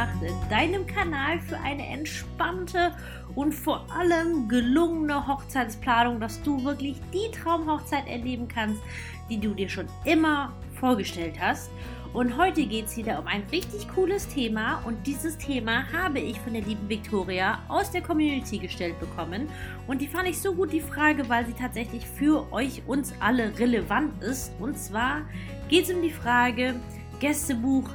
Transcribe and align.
gemacht, 0.00 0.34
deinem 0.50 0.86
Kanal 0.86 1.40
für 1.40 1.58
eine 1.58 1.86
entspannte 1.86 2.92
und 3.34 3.52
vor 3.52 3.86
allem 3.92 4.48
gelungene 4.48 5.26
Hochzeitsplanung, 5.26 6.20
dass 6.20 6.42
du 6.42 6.64
wirklich 6.64 7.00
die 7.12 7.30
Traumhochzeit 7.30 8.06
erleben 8.08 8.48
kannst, 8.48 8.80
die 9.28 9.38
du 9.38 9.54
dir 9.54 9.68
schon 9.68 9.86
immer 10.04 10.52
vorgestellt 10.78 11.34
hast. 11.40 11.70
Und 12.12 12.36
heute 12.36 12.66
geht 12.66 12.86
es 12.86 12.96
wieder 12.96 13.20
um 13.20 13.28
ein 13.28 13.44
richtig 13.52 13.86
cooles 13.94 14.26
Thema 14.26 14.82
und 14.84 15.06
dieses 15.06 15.38
Thema 15.38 15.84
habe 15.92 16.18
ich 16.18 16.40
von 16.40 16.54
der 16.54 16.62
lieben 16.62 16.88
Victoria 16.88 17.60
aus 17.68 17.92
der 17.92 18.02
Community 18.02 18.58
gestellt 18.58 18.98
bekommen. 18.98 19.48
Und 19.86 20.00
die 20.00 20.08
fand 20.08 20.26
ich 20.26 20.40
so 20.40 20.52
gut, 20.52 20.72
die 20.72 20.80
Frage, 20.80 21.28
weil 21.28 21.46
sie 21.46 21.52
tatsächlich 21.52 22.04
für 22.04 22.52
euch, 22.52 22.82
uns 22.88 23.14
alle 23.20 23.56
relevant 23.60 24.20
ist. 24.24 24.50
Und 24.58 24.76
zwar 24.76 25.22
geht 25.68 25.84
es 25.84 25.94
um 25.94 26.02
die 26.02 26.10
Frage, 26.10 26.74
Gästebuch 27.20 27.88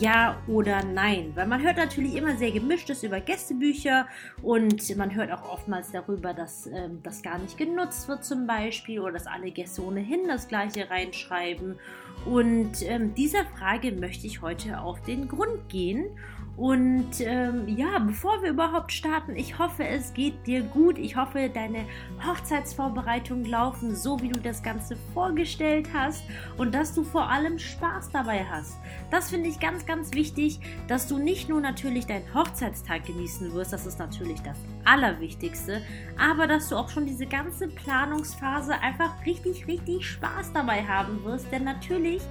ja 0.00 0.40
oder 0.46 0.84
nein. 0.84 1.32
Weil 1.34 1.46
man 1.46 1.62
hört 1.62 1.76
natürlich 1.76 2.14
immer 2.14 2.36
sehr 2.36 2.52
gemischtes 2.52 3.02
über 3.02 3.20
Gästebücher 3.20 4.06
und 4.42 4.96
man 4.96 5.14
hört 5.14 5.32
auch 5.32 5.48
oftmals 5.48 5.92
darüber, 5.92 6.34
dass 6.34 6.66
ähm, 6.66 7.00
das 7.02 7.22
gar 7.22 7.38
nicht 7.38 7.58
genutzt 7.58 8.08
wird 8.08 8.24
zum 8.24 8.46
Beispiel 8.46 9.00
oder 9.00 9.12
dass 9.12 9.26
alle 9.26 9.50
Gäste 9.50 9.82
ohnehin 9.82 10.26
das 10.28 10.48
gleiche 10.48 10.90
reinschreiben. 10.90 11.78
Und 12.24 12.82
ähm, 12.82 13.14
dieser 13.14 13.44
Frage 13.44 13.92
möchte 13.92 14.26
ich 14.26 14.42
heute 14.42 14.80
auf 14.80 15.00
den 15.02 15.28
Grund 15.28 15.68
gehen 15.68 16.06
und 16.56 17.20
ähm, 17.20 17.68
ja, 17.68 17.98
bevor 17.98 18.42
wir 18.42 18.48
überhaupt 18.48 18.90
starten, 18.90 19.36
ich 19.36 19.58
hoffe, 19.58 19.86
es 19.86 20.14
geht 20.14 20.46
dir 20.46 20.62
gut. 20.62 20.96
Ich 20.96 21.14
hoffe, 21.14 21.50
deine 21.52 21.84
Hochzeitsvorbereitungen 22.26 23.44
laufen 23.44 23.94
so, 23.94 24.18
wie 24.22 24.30
du 24.30 24.40
das 24.40 24.62
Ganze 24.62 24.96
vorgestellt 25.12 25.88
hast 25.92 26.24
und 26.56 26.74
dass 26.74 26.94
du 26.94 27.04
vor 27.04 27.28
allem 27.28 27.58
Spaß 27.58 28.10
dabei 28.10 28.46
hast. 28.50 28.78
Das 29.10 29.28
finde 29.28 29.50
ich 29.50 29.60
ganz, 29.60 29.84
ganz 29.84 30.14
wichtig, 30.14 30.58
dass 30.88 31.06
du 31.06 31.18
nicht 31.18 31.50
nur 31.50 31.60
natürlich 31.60 32.06
deinen 32.06 32.32
Hochzeitstag 32.34 33.04
genießen 33.04 33.52
wirst, 33.52 33.74
das 33.74 33.84
ist 33.84 33.98
natürlich 33.98 34.40
das 34.40 34.56
Allerwichtigste, 34.86 35.82
aber 36.18 36.46
dass 36.46 36.70
du 36.70 36.76
auch 36.76 36.88
schon 36.88 37.04
diese 37.04 37.26
ganze 37.26 37.68
Planungsphase 37.68 38.80
einfach 38.80 39.12
richtig, 39.26 39.66
richtig 39.66 40.08
Spaß 40.08 40.52
dabei 40.54 40.84
haben 40.84 41.22
wirst. 41.24 41.52
Denn 41.52 41.64
natürlich 41.64 42.22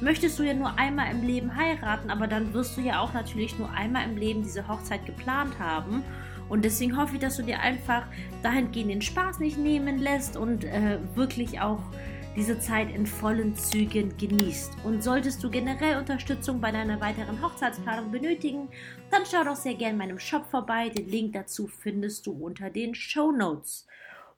möchtest 0.00 0.38
du 0.38 0.42
ja 0.42 0.54
nur 0.54 0.78
einmal 0.78 1.10
im 1.10 1.22
Leben 1.22 1.54
heiraten, 1.54 2.10
aber 2.10 2.26
dann 2.26 2.54
wirst 2.54 2.76
du 2.76 2.80
ja 2.80 3.00
auch 3.00 3.12
natürlich 3.12 3.58
nur 3.58 3.73
einmal 3.74 4.08
im 4.08 4.16
Leben 4.16 4.42
diese 4.42 4.66
Hochzeit 4.68 5.04
geplant 5.06 5.58
haben. 5.58 6.02
Und 6.48 6.64
deswegen 6.64 6.96
hoffe 6.96 7.14
ich, 7.14 7.20
dass 7.20 7.36
du 7.36 7.42
dir 7.42 7.60
einfach 7.60 8.06
dahingehend 8.42 8.90
den 8.90 9.02
Spaß 9.02 9.38
nicht 9.38 9.58
nehmen 9.58 9.98
lässt 9.98 10.36
und 10.36 10.64
äh, 10.64 10.98
wirklich 11.14 11.60
auch 11.60 11.80
diese 12.36 12.58
Zeit 12.58 12.94
in 12.94 13.06
vollen 13.06 13.54
Zügen 13.54 14.16
genießt. 14.16 14.72
Und 14.84 15.02
solltest 15.02 15.42
du 15.42 15.50
generell 15.50 15.98
Unterstützung 15.98 16.60
bei 16.60 16.72
deiner 16.72 17.00
weiteren 17.00 17.40
Hochzeitsplanung 17.40 18.10
benötigen, 18.10 18.68
dann 19.10 19.22
schau 19.24 19.44
doch 19.44 19.56
sehr 19.56 19.74
gerne 19.74 19.92
in 19.92 19.98
meinem 19.98 20.18
Shop 20.18 20.44
vorbei. 20.50 20.88
Den 20.88 21.08
Link 21.08 21.32
dazu 21.32 21.66
findest 21.66 22.26
du 22.26 22.32
unter 22.32 22.70
den 22.70 22.94
Show 22.94 23.30
Notes. 23.30 23.86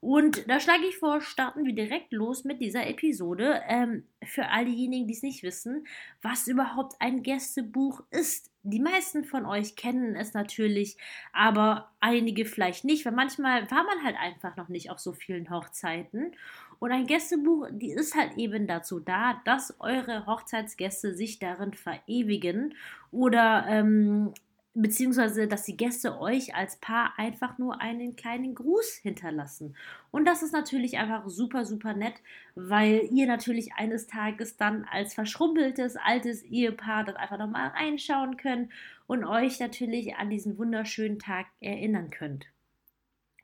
Und 0.07 0.49
da 0.49 0.61
schlage 0.61 0.85
ich 0.89 0.99
vor, 0.99 1.21
starten 1.21 1.65
wir 1.65 1.73
direkt 1.73 2.13
los 2.13 2.45
mit 2.45 2.61
dieser 2.61 2.87
Episode. 2.87 3.61
Ähm, 3.67 4.05
für 4.23 4.47
all 4.51 4.65
diejenigen, 4.65 5.09
die 5.09 5.15
es 5.15 5.25
nicht 5.25 5.43
wissen, 5.43 5.85
was 6.23 6.47
überhaupt 6.47 6.95
ein 7.01 7.25
Gästebuch 7.25 8.05
ist. 8.11 8.53
Die 8.63 8.79
meisten 8.79 9.25
von 9.25 9.45
euch 9.47 9.75
kennen 9.75 10.15
es 10.15 10.33
natürlich, 10.33 10.97
aber 11.33 11.91
einige 11.99 12.45
vielleicht 12.45 12.85
nicht, 12.85 13.05
weil 13.05 13.15
manchmal 13.15 13.69
war 13.73 13.83
man 13.83 14.05
halt 14.05 14.15
einfach 14.17 14.55
noch 14.57 14.69
nicht 14.69 14.93
auf 14.93 15.01
so 15.01 15.13
vielen 15.13 15.51
Hochzeiten. 15.51 16.37
Und 16.79 16.93
ein 16.93 17.09
Gästebuch, 17.09 17.67
die 17.73 17.91
ist 17.91 18.15
halt 18.15 18.37
eben 18.37 18.69
dazu 18.69 19.01
da, 19.01 19.41
dass 19.45 19.75
eure 19.81 20.25
Hochzeitsgäste 20.27 21.17
sich 21.17 21.41
darin 21.41 21.73
verewigen 21.73 22.75
oder 23.11 23.67
ähm, 23.69 24.35
beziehungsweise 24.77 25.49
dass 25.49 25.65
die 25.65 25.77
Gäste 25.77 26.21
euch 26.21 26.55
als 26.55 26.77
Paar 26.77 27.15
einfach 27.17 27.57
nur 27.57 27.81
einen 27.81 28.15
kleinen 28.15 28.55
Gruß 28.55 28.97
hinterlassen. 28.97 29.75
Und 30.11 30.27
das 30.27 30.43
ist 30.43 30.53
natürlich 30.53 30.99
einfach 30.99 31.27
super, 31.29 31.65
super 31.65 31.95
nett, 31.95 32.15
weil 32.55 33.09
ihr 33.11 33.27
natürlich 33.27 33.73
eines 33.75 34.07
Tages 34.07 34.57
dann 34.57 34.85
als 34.85 35.15
verschrumpeltes, 35.15 35.97
altes 35.97 36.43
Ehepaar 36.43 37.05
das 37.05 37.17
einfach 37.17 37.39
nochmal 37.39 37.69
reinschauen 37.69 38.37
könnt 38.37 38.71
und 39.07 39.25
euch 39.25 39.61
natürlich 39.61 40.17
an 40.17 40.29
diesen 40.29 40.59
wunderschönen 40.59 41.19
Tag 41.19 41.47
erinnern 41.61 42.11
könnt. 42.11 42.47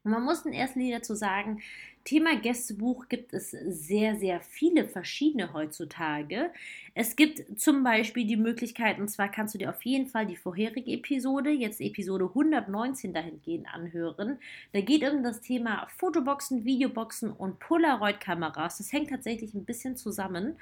Und 0.05 0.11
man 0.11 0.25
muss 0.25 0.45
in 0.45 0.53
erster 0.53 0.81
Linie 0.81 0.97
dazu 0.97 1.15
sagen, 1.15 1.63
Thema 2.05 2.37
Gästebuch 2.37 3.09
gibt 3.09 3.33
es 3.33 3.51
sehr, 3.51 4.17
sehr 4.17 4.41
viele 4.41 4.87
verschiedene 4.87 5.53
heutzutage. 5.53 6.51
Es 6.95 7.17
gibt 7.17 7.59
zum 7.59 7.85
Beispiel 7.85 8.27
die 8.27 8.37
Möglichkeit, 8.37 8.99
und 8.99 9.09
zwar 9.09 9.29
kannst 9.29 9.55
du 9.55 9.59
dir 9.59 9.71
auf 9.71 9.83
jeden 9.85 10.09
Fall 10.09 10.27
die 10.27 10.37
vorherige 10.37 10.91
Episode, 10.91 11.51
jetzt 11.51 11.81
Episode 11.81 12.27
119 12.27 13.13
dahingehend 13.13 13.67
anhören. 13.73 14.39
Da 14.73 14.81
geht 14.81 15.09
um 15.09 15.23
das 15.23 15.41
Thema 15.41 15.87
Fotoboxen, 15.97 16.65
Videoboxen 16.65 17.31
und 17.31 17.59
Polaroid-Kameras. 17.61 18.79
Das 18.79 18.93
hängt 18.93 19.11
tatsächlich 19.11 19.55
ein 19.55 19.65
bisschen 19.65 19.97
zusammen. 19.97 20.57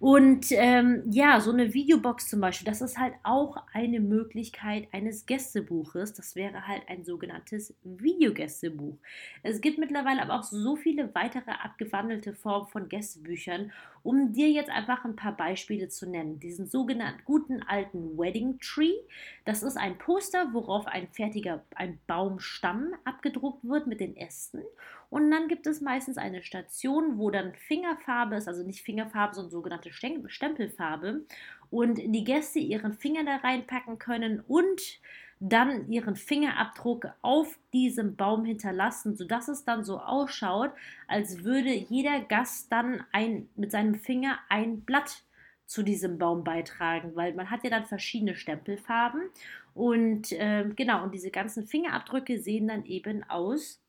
Und 0.00 0.46
ähm, 0.52 1.02
ja, 1.10 1.40
so 1.40 1.50
eine 1.52 1.74
Videobox 1.74 2.30
zum 2.30 2.40
Beispiel, 2.40 2.64
das 2.64 2.80
ist 2.80 2.96
halt 2.98 3.12
auch 3.22 3.58
eine 3.74 4.00
Möglichkeit 4.00 4.88
eines 4.92 5.26
Gästebuches. 5.26 6.14
Das 6.14 6.34
wäre 6.34 6.66
halt 6.66 6.84
ein 6.88 7.04
sogenanntes 7.04 7.74
Videogästebuch. 7.84 8.96
Es 9.42 9.60
gibt 9.60 9.76
mittlerweile 9.78 10.22
aber 10.22 10.36
auch 10.36 10.42
so 10.42 10.76
viele 10.76 11.14
weitere 11.14 11.50
abgewandelte 11.50 12.32
Formen 12.32 12.68
von 12.68 12.88
Gästebüchern, 12.88 13.72
um 14.02 14.32
dir 14.32 14.48
jetzt 14.48 14.70
einfach 14.70 15.04
ein 15.04 15.16
paar 15.16 15.36
Beispiele 15.36 15.88
zu 15.88 16.08
nennen. 16.08 16.40
Diesen 16.40 16.66
sogenannten 16.66 17.22
guten 17.26 17.62
alten 17.62 18.16
Wedding 18.16 18.58
Tree, 18.58 18.94
das 19.44 19.62
ist 19.62 19.76
ein 19.76 19.98
Poster, 19.98 20.54
worauf 20.54 20.86
ein 20.86 21.08
fertiger 21.08 21.62
ein 21.74 21.98
Baumstamm 22.06 22.94
abgedruckt 23.04 23.64
wird 23.64 23.86
mit 23.86 24.00
den 24.00 24.16
Ästen. 24.16 24.62
Und 25.10 25.30
dann 25.30 25.48
gibt 25.48 25.66
es 25.66 25.80
meistens 25.80 26.16
eine 26.16 26.42
Station, 26.42 27.18
wo 27.18 27.30
dann 27.30 27.54
Fingerfarbe 27.54 28.36
ist, 28.36 28.48
also 28.48 28.64
nicht 28.64 28.82
Fingerfarbe, 28.82 29.34
sondern 29.34 29.50
sogenannte 29.50 29.90
Stempelfarbe. 29.92 31.26
Und 31.68 31.98
die 31.98 32.24
Gäste 32.24 32.60
ihren 32.60 32.94
Finger 32.94 33.24
da 33.24 33.36
reinpacken 33.36 33.98
können 33.98 34.40
und 34.46 34.80
dann 35.40 35.90
ihren 35.90 36.16
Fingerabdruck 36.16 37.08
auf 37.22 37.58
diesem 37.72 38.14
Baum 38.14 38.44
hinterlassen, 38.44 39.16
sodass 39.16 39.48
es 39.48 39.64
dann 39.64 39.84
so 39.84 39.98
ausschaut, 39.98 40.70
als 41.08 41.44
würde 41.44 41.70
jeder 41.70 42.20
Gast 42.20 42.70
dann 42.70 43.02
ein, 43.10 43.48
mit 43.56 43.72
seinem 43.72 43.94
Finger 43.94 44.38
ein 44.48 44.82
Blatt 44.82 45.24
zu 45.64 45.82
diesem 45.82 46.18
Baum 46.18 46.44
beitragen, 46.44 47.12
weil 47.14 47.32
man 47.34 47.50
hat 47.50 47.64
ja 47.64 47.70
dann 47.70 47.86
verschiedene 47.86 48.34
Stempelfarben 48.34 49.22
und 49.72 50.32
äh, 50.32 50.68
genau, 50.76 51.04
und 51.04 51.14
diese 51.14 51.30
ganzen 51.30 51.66
Fingerabdrücke 51.66 52.38
sehen 52.38 52.68
dann 52.68 52.84
eben 52.84 53.22
aus 53.24 53.79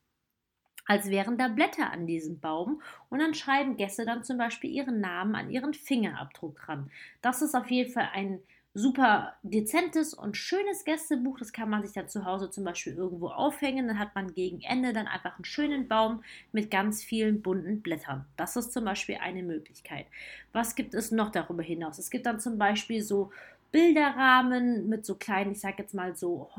als 0.86 1.08
wären 1.08 1.38
da 1.38 1.48
Blätter 1.48 1.92
an 1.92 2.06
diesem 2.06 2.40
Baum 2.40 2.82
und 3.08 3.20
dann 3.20 3.34
schreiben 3.34 3.76
Gäste 3.76 4.04
dann 4.04 4.24
zum 4.24 4.38
Beispiel 4.38 4.70
ihren 4.70 5.00
Namen 5.00 5.34
an 5.34 5.50
ihren 5.50 5.74
Fingerabdruck 5.74 6.56
dran. 6.56 6.90
Das 7.20 7.42
ist 7.42 7.54
auf 7.54 7.70
jeden 7.70 7.92
Fall 7.92 8.08
ein 8.12 8.40
super 8.74 9.34
dezentes 9.42 10.14
und 10.14 10.36
schönes 10.36 10.84
Gästebuch. 10.84 11.38
Das 11.38 11.52
kann 11.52 11.68
man 11.68 11.82
sich 11.82 11.92
dann 11.92 12.08
zu 12.08 12.24
Hause 12.24 12.50
zum 12.50 12.64
Beispiel 12.64 12.94
irgendwo 12.94 13.28
aufhängen. 13.28 13.86
Dann 13.86 13.98
hat 13.98 14.14
man 14.14 14.32
gegen 14.32 14.62
Ende 14.62 14.92
dann 14.92 15.06
einfach 15.06 15.36
einen 15.36 15.44
schönen 15.44 15.88
Baum 15.88 16.22
mit 16.52 16.70
ganz 16.70 17.04
vielen 17.04 17.42
bunten 17.42 17.82
Blättern. 17.82 18.24
Das 18.36 18.56
ist 18.56 18.72
zum 18.72 18.84
Beispiel 18.84 19.18
eine 19.20 19.42
Möglichkeit. 19.42 20.06
Was 20.52 20.74
gibt 20.74 20.94
es 20.94 21.10
noch 21.10 21.30
darüber 21.30 21.62
hinaus? 21.62 21.98
Es 21.98 22.10
gibt 22.10 22.24
dann 22.24 22.40
zum 22.40 22.58
Beispiel 22.58 23.02
so 23.02 23.30
Bilderrahmen 23.72 24.88
mit 24.88 25.04
so 25.04 25.16
kleinen, 25.16 25.52
ich 25.52 25.60
sag 25.60 25.78
jetzt 25.78 25.94
mal 25.94 26.16
so 26.16 26.50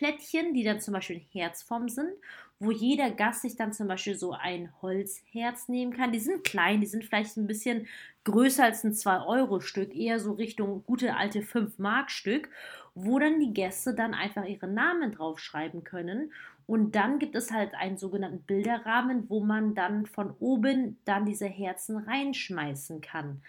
Holzplättchen, 0.00 0.54
die 0.54 0.64
dann 0.64 0.80
zum 0.80 0.94
Beispiel 0.94 1.16
in 1.16 1.40
Herzform 1.40 1.88
sind 1.88 2.12
wo 2.60 2.72
jeder 2.72 3.10
Gast 3.10 3.42
sich 3.42 3.56
dann 3.56 3.72
zum 3.72 3.86
Beispiel 3.86 4.16
so 4.16 4.32
ein 4.32 4.72
Holzherz 4.82 5.68
nehmen 5.68 5.92
kann. 5.92 6.12
Die 6.12 6.18
sind 6.18 6.42
klein, 6.42 6.80
die 6.80 6.86
sind 6.86 7.04
vielleicht 7.04 7.36
ein 7.36 7.46
bisschen 7.46 7.86
größer 8.24 8.64
als 8.64 8.84
ein 8.84 8.92
2-Euro-Stück, 8.92 9.94
eher 9.94 10.18
so 10.18 10.32
Richtung 10.32 10.84
gute 10.84 11.16
alte 11.16 11.40
5-Mark-Stück, 11.40 12.50
wo 12.94 13.18
dann 13.18 13.38
die 13.38 13.52
Gäste 13.52 13.94
dann 13.94 14.12
einfach 14.12 14.44
ihre 14.44 14.66
Namen 14.66 15.12
draufschreiben 15.12 15.84
können. 15.84 16.32
Und 16.66 16.96
dann 16.96 17.18
gibt 17.18 17.36
es 17.36 17.52
halt 17.52 17.74
einen 17.74 17.96
sogenannten 17.96 18.42
Bilderrahmen, 18.42 19.30
wo 19.30 19.40
man 19.40 19.74
dann 19.74 20.06
von 20.06 20.34
oben 20.40 20.98
dann 21.04 21.24
diese 21.24 21.46
Herzen 21.46 21.96
reinschmeißen 21.96 23.00
kann. 23.00 23.40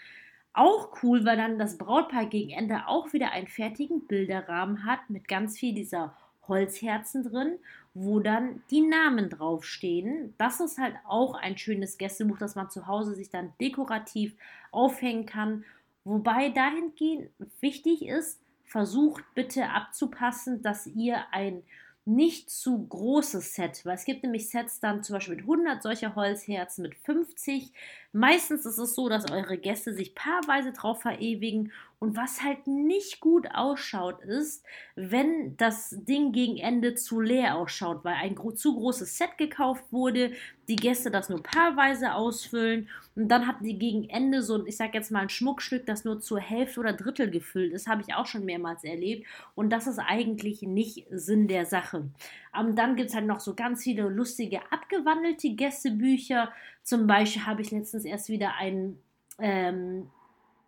Auch 0.53 1.03
cool, 1.03 1.25
weil 1.25 1.37
dann 1.37 1.59
das 1.59 1.77
Brautpaar 1.77 2.27
gegen 2.27 2.51
Ende 2.51 2.87
auch 2.87 3.11
wieder 3.11 3.31
einen 3.31 3.47
fertigen 3.47 4.07
Bilderrahmen 4.07 4.85
hat 4.85 5.09
mit 5.09 5.27
ganz 5.27 5.57
viel 5.57 5.73
dieser 5.73 6.15
Holzherzen 6.49 7.23
drin, 7.23 7.57
wo 7.93 8.19
dann 8.19 8.61
die 8.69 8.81
Namen 8.81 9.29
draufstehen. 9.29 10.33
Das 10.37 10.59
ist 10.59 10.77
halt 10.77 10.95
auch 11.07 11.35
ein 11.35 11.57
schönes 11.57 11.97
Gästebuch, 11.97 12.37
das 12.37 12.55
man 12.55 12.69
zu 12.69 12.87
Hause 12.87 13.15
sich 13.15 13.29
dann 13.29 13.53
dekorativ 13.61 14.35
aufhängen 14.71 15.25
kann. 15.25 15.63
Wobei 16.03 16.49
dahingehend 16.49 17.29
wichtig 17.61 18.05
ist, 18.05 18.41
versucht 18.65 19.23
bitte 19.33 19.69
abzupassen, 19.69 20.61
dass 20.61 20.85
ihr 20.87 21.23
ein 21.31 21.63
nicht 22.05 22.49
zu 22.49 22.87
großes 22.87 23.53
Set, 23.53 23.85
weil 23.85 23.95
es 23.95 24.05
gibt 24.05 24.23
nämlich 24.23 24.49
Sets 24.49 24.79
dann 24.79 25.03
zum 25.03 25.15
Beispiel 25.15 25.35
mit 25.35 25.43
100 25.43 25.83
solcher 25.83 26.15
Holzherzen, 26.15 26.81
mit 26.81 26.95
50 26.95 27.71
Meistens 28.11 28.65
ist 28.65 28.79
es 28.79 28.95
so, 28.95 29.07
dass 29.07 29.29
eure 29.29 29.57
Gäste 29.57 29.93
sich 29.93 30.15
paarweise 30.15 30.73
drauf 30.73 31.01
verewigen 31.01 31.71
und 31.99 32.15
was 32.15 32.41
halt 32.41 32.65
nicht 32.65 33.19
gut 33.19 33.47
ausschaut 33.53 34.21
ist, 34.23 34.65
wenn 34.95 35.57
das 35.57 35.89
Ding 36.05 36.31
gegen 36.31 36.57
Ende 36.57 36.95
zu 36.95 37.19
leer 37.19 37.57
ausschaut, 37.57 38.05
weil 38.05 38.15
ein 38.15 38.37
zu 38.55 38.75
großes 38.75 39.17
Set 39.17 39.37
gekauft 39.37 39.83
wurde, 39.91 40.31
die 40.69 40.77
Gäste 40.77 41.11
das 41.11 41.29
nur 41.29 41.43
paarweise 41.43 42.13
ausfüllen 42.13 42.87
und 43.15 43.27
dann 43.27 43.47
hatten 43.47 43.65
die 43.65 43.77
gegen 43.77 44.09
Ende 44.09 44.41
so, 44.41 44.65
ich 44.65 44.77
sag 44.77 44.93
jetzt 44.93 45.11
mal 45.11 45.19
ein 45.19 45.29
Schmuckstück, 45.29 45.85
das 45.85 46.05
nur 46.05 46.21
zur 46.21 46.39
Hälfte 46.39 46.79
oder 46.79 46.93
Drittel 46.93 47.29
gefüllt 47.29 47.73
ist, 47.73 47.87
habe 47.87 48.01
ich 48.01 48.15
auch 48.15 48.25
schon 48.25 48.45
mehrmals 48.45 48.85
erlebt 48.85 49.27
und 49.55 49.69
das 49.69 49.85
ist 49.85 49.99
eigentlich 49.99 50.61
nicht 50.61 51.05
Sinn 51.11 51.49
der 51.49 51.65
Sache. 51.65 52.09
Um, 52.57 52.75
dann 52.75 52.95
gibt 52.95 53.09
es 53.09 53.15
halt 53.15 53.27
noch 53.27 53.41
so 53.41 53.53
ganz 53.53 53.83
viele 53.83 54.09
lustige 54.09 54.59
abgewandelte 54.71 55.51
Gästebücher. 55.51 56.51
Zum 56.81 57.05
Beispiel 57.05 57.45
habe 57.45 57.61
ich 57.61 57.69
letztens 57.69 58.05
erst 58.05 58.29
wieder 58.29 58.55
ein 58.55 58.97
ähm, 59.37 60.09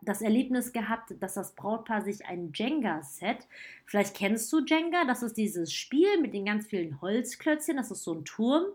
das 0.01 0.21
Erlebnis 0.21 0.73
gehabt, 0.73 1.13
dass 1.19 1.35
das 1.35 1.53
Brautpaar 1.55 2.01
sich 2.01 2.25
ein 2.25 2.51
Jenga-Set, 2.53 3.47
vielleicht 3.85 4.15
kennst 4.15 4.51
du 4.51 4.59
Jenga, 4.65 5.05
das 5.05 5.23
ist 5.23 5.37
dieses 5.37 5.71
Spiel 5.71 6.19
mit 6.19 6.33
den 6.33 6.45
ganz 6.45 6.67
vielen 6.67 6.99
Holzklötzchen, 7.01 7.77
das 7.77 7.91
ist 7.91 8.03
so 8.03 8.13
ein 8.13 8.25
Turm, 8.25 8.65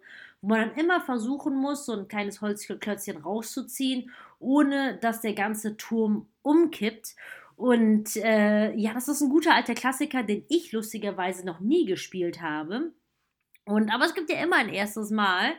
wo 0.41 0.49
man 0.49 0.61
dann 0.61 0.79
immer 0.79 1.01
versuchen 1.01 1.55
muss, 1.57 1.87
so 1.87 1.93
ein 1.93 2.09
kleines 2.09 2.41
Holzklötzchen 2.41 3.17
rauszuziehen, 3.17 4.11
ohne 4.39 4.99
dass 4.99 5.21
der 5.21 5.35
ganze 5.35 5.77
Turm 5.77 6.27
umkippt. 6.43 7.17
Und 7.57 8.17
äh, 8.17 8.73
ja, 8.75 8.93
das 8.93 9.09
ist 9.09 9.23
ein 9.23 9.31
guter 9.31 9.55
alter 9.55 9.75
Klassiker, 9.75 10.23
den 10.23 10.45
ich 10.49 10.73
lustigerweise 10.73 11.45
noch 11.45 11.61
nie 11.61 11.87
gespielt 11.87 12.43
habe. 12.43 12.93
Und 13.65 13.91
aber 13.93 14.05
es 14.05 14.15
gibt 14.15 14.31
ja 14.31 14.43
immer 14.43 14.57
ein 14.57 14.69
erstes 14.69 15.11
Mal. 15.11 15.55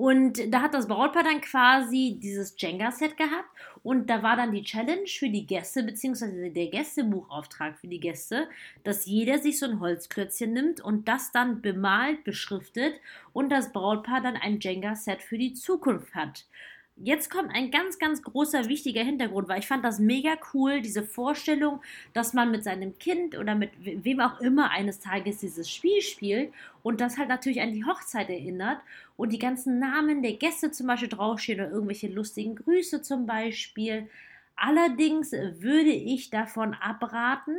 Und 0.00 0.50
da 0.50 0.62
hat 0.62 0.72
das 0.72 0.88
Brautpaar 0.88 1.24
dann 1.24 1.42
quasi 1.42 2.16
dieses 2.18 2.54
Jenga-Set 2.56 3.18
gehabt. 3.18 3.50
Und 3.82 4.08
da 4.08 4.22
war 4.22 4.34
dann 4.34 4.50
die 4.50 4.62
Challenge 4.62 5.06
für 5.06 5.28
die 5.28 5.46
Gäste, 5.46 5.82
beziehungsweise 5.82 6.48
der 6.48 6.68
Gästebuchauftrag 6.68 7.78
für 7.78 7.86
die 7.86 8.00
Gäste, 8.00 8.48
dass 8.82 9.04
jeder 9.04 9.40
sich 9.40 9.58
so 9.58 9.66
ein 9.66 9.78
Holzklötzchen 9.78 10.54
nimmt 10.54 10.80
und 10.80 11.06
das 11.06 11.32
dann 11.32 11.60
bemalt, 11.60 12.24
beschriftet 12.24 12.94
und 13.34 13.50
das 13.52 13.72
Brautpaar 13.72 14.22
dann 14.22 14.38
ein 14.38 14.58
Jenga-Set 14.58 15.20
für 15.20 15.36
die 15.36 15.52
Zukunft 15.52 16.14
hat. 16.14 16.46
Jetzt 17.02 17.30
kommt 17.30 17.50
ein 17.54 17.70
ganz, 17.70 17.98
ganz 17.98 18.22
großer, 18.22 18.68
wichtiger 18.68 19.02
Hintergrund, 19.02 19.48
weil 19.48 19.60
ich 19.60 19.66
fand 19.66 19.82
das 19.82 19.98
mega 19.98 20.36
cool, 20.52 20.82
diese 20.82 21.02
Vorstellung, 21.02 21.80
dass 22.12 22.34
man 22.34 22.50
mit 22.50 22.62
seinem 22.62 22.98
Kind 22.98 23.38
oder 23.38 23.54
mit 23.54 23.70
wem 23.78 24.20
auch 24.20 24.38
immer 24.40 24.70
eines 24.70 25.00
Tages 25.00 25.38
dieses 25.38 25.70
Spiel 25.70 26.02
spielt 26.02 26.52
und 26.82 27.00
das 27.00 27.16
halt 27.16 27.30
natürlich 27.30 27.62
an 27.62 27.72
die 27.72 27.86
Hochzeit 27.86 28.28
erinnert 28.28 28.82
und 29.16 29.32
die 29.32 29.38
ganzen 29.38 29.78
Namen 29.78 30.22
der 30.22 30.34
Gäste 30.34 30.72
zum 30.72 30.88
Beispiel 30.88 31.08
draufstehen 31.08 31.60
oder 31.60 31.70
irgendwelche 31.70 32.08
lustigen 32.08 32.54
Grüße 32.54 33.00
zum 33.00 33.24
Beispiel. 33.24 34.10
Allerdings 34.54 35.32
würde 35.32 35.92
ich 35.92 36.28
davon 36.28 36.74
abraten, 36.74 37.56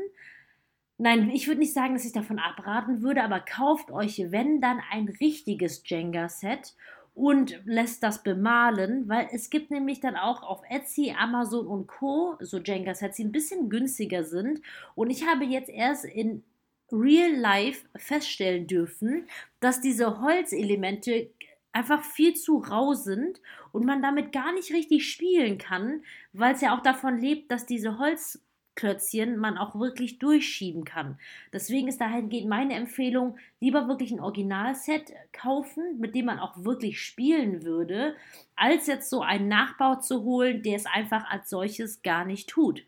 Nein, 1.04 1.32
ich 1.32 1.48
würde 1.48 1.62
nicht 1.62 1.74
sagen, 1.74 1.96
dass 1.96 2.06
ich 2.06 2.14
davon 2.14 2.38
abraten 2.38 3.02
würde, 3.02 3.24
aber 3.24 3.40
kauft 3.40 3.90
euch, 3.90 4.24
wenn 4.30 4.62
dann, 4.62 4.80
ein 4.92 5.08
richtiges 5.20 5.82
Jenga-Set 5.84 6.76
und 7.22 7.62
lässt 7.66 8.02
das 8.02 8.24
bemalen, 8.24 9.08
weil 9.08 9.30
es 9.32 9.52
gibt 9.52 9.70
nämlich 9.70 10.00
dann 10.00 10.16
auch 10.16 10.42
auf 10.42 10.64
Etsy, 10.68 11.14
Amazon 11.16 11.68
und 11.68 11.86
Co. 11.86 12.36
so 12.40 12.58
Jenga-Sets, 12.58 13.18
die 13.18 13.26
ein 13.26 13.32
bisschen 13.32 13.70
günstiger 13.70 14.24
sind. 14.24 14.60
Und 14.96 15.12
ich 15.12 15.28
habe 15.28 15.46
jetzt 15.46 15.70
erst 15.70 16.06
in 16.06 16.44
Real 16.92 17.32
Life 17.36 17.86
feststellen 17.96 18.66
dürfen, 18.66 19.28
dass 19.60 19.82
diese 19.82 20.20
Holzelemente 20.20 21.30
einfach 21.74 22.04
viel 22.04 22.34
zu 22.34 22.58
rau 22.58 22.96
sind 22.96 23.40
und 23.72 23.86
man 23.86 24.02
damit 24.02 24.32
gar 24.32 24.52
nicht 24.52 24.74
richtig 24.74 25.08
spielen 25.08 25.60
kann, 25.60 26.02
weil 26.34 26.56
es 26.56 26.62
ja 26.62 26.76
auch 26.76 26.82
davon 26.82 27.20
lebt, 27.20 27.52
dass 27.52 27.68
diese 27.68 28.00
Holz 28.00 28.44
Klötzchen 28.82 29.38
man 29.38 29.60
auch 29.60 29.76
wirklich 29.76 30.18
durchschieben 30.18 30.86
kann. 30.86 31.20
Deswegen 31.54 31.88
ist 31.88 32.02
dahingehend 32.02 32.50
meine 32.50 32.74
Empfehlung, 32.74 33.38
lieber 33.60 33.88
wirklich 33.88 34.10
ein 34.10 34.20
Originalset 34.20 35.14
kaufen, 35.32 36.00
mit 36.00 36.16
dem 36.16 36.26
man 36.26 36.40
auch 36.40 36.64
wirklich 36.64 37.00
spielen 37.00 37.64
würde, 37.64 38.16
als 38.56 38.88
jetzt 38.88 39.12
so 39.12 39.22
einen 39.22 39.48
Nachbau 39.48 39.98
zu 39.98 40.24
holen, 40.24 40.64
der 40.64 40.78
es 40.78 40.88
einfach 40.88 41.30
als 41.30 41.52
solches 41.52 42.02
gar 42.02 42.26
nicht 42.26 42.50
tut. 42.50 42.84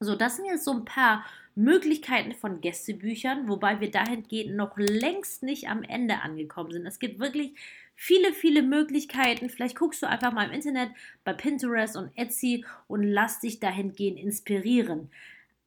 So, 0.00 0.16
das 0.16 0.34
sind 0.34 0.46
jetzt 0.46 0.64
so 0.64 0.72
ein 0.72 0.84
paar 0.84 1.24
Möglichkeiten 1.54 2.32
von 2.32 2.60
Gästebüchern, 2.60 3.48
wobei 3.48 3.80
wir 3.80 3.90
dahingehend 3.90 4.56
noch 4.56 4.76
längst 4.76 5.42
nicht 5.42 5.68
am 5.68 5.82
Ende 5.82 6.20
angekommen 6.22 6.72
sind. 6.72 6.86
Es 6.86 6.98
gibt 6.98 7.18
wirklich 7.18 7.54
viele, 7.94 8.32
viele 8.32 8.62
Möglichkeiten. 8.62 9.48
Vielleicht 9.48 9.76
guckst 9.76 10.02
du 10.02 10.08
einfach 10.08 10.32
mal 10.32 10.46
im 10.46 10.52
Internet 10.52 10.90
bei 11.24 11.32
Pinterest 11.32 11.96
und 11.96 12.10
Etsy 12.16 12.64
und 12.88 13.02
lass 13.02 13.40
dich 13.40 13.60
dahingehend 13.60 14.18
inspirieren. 14.18 15.10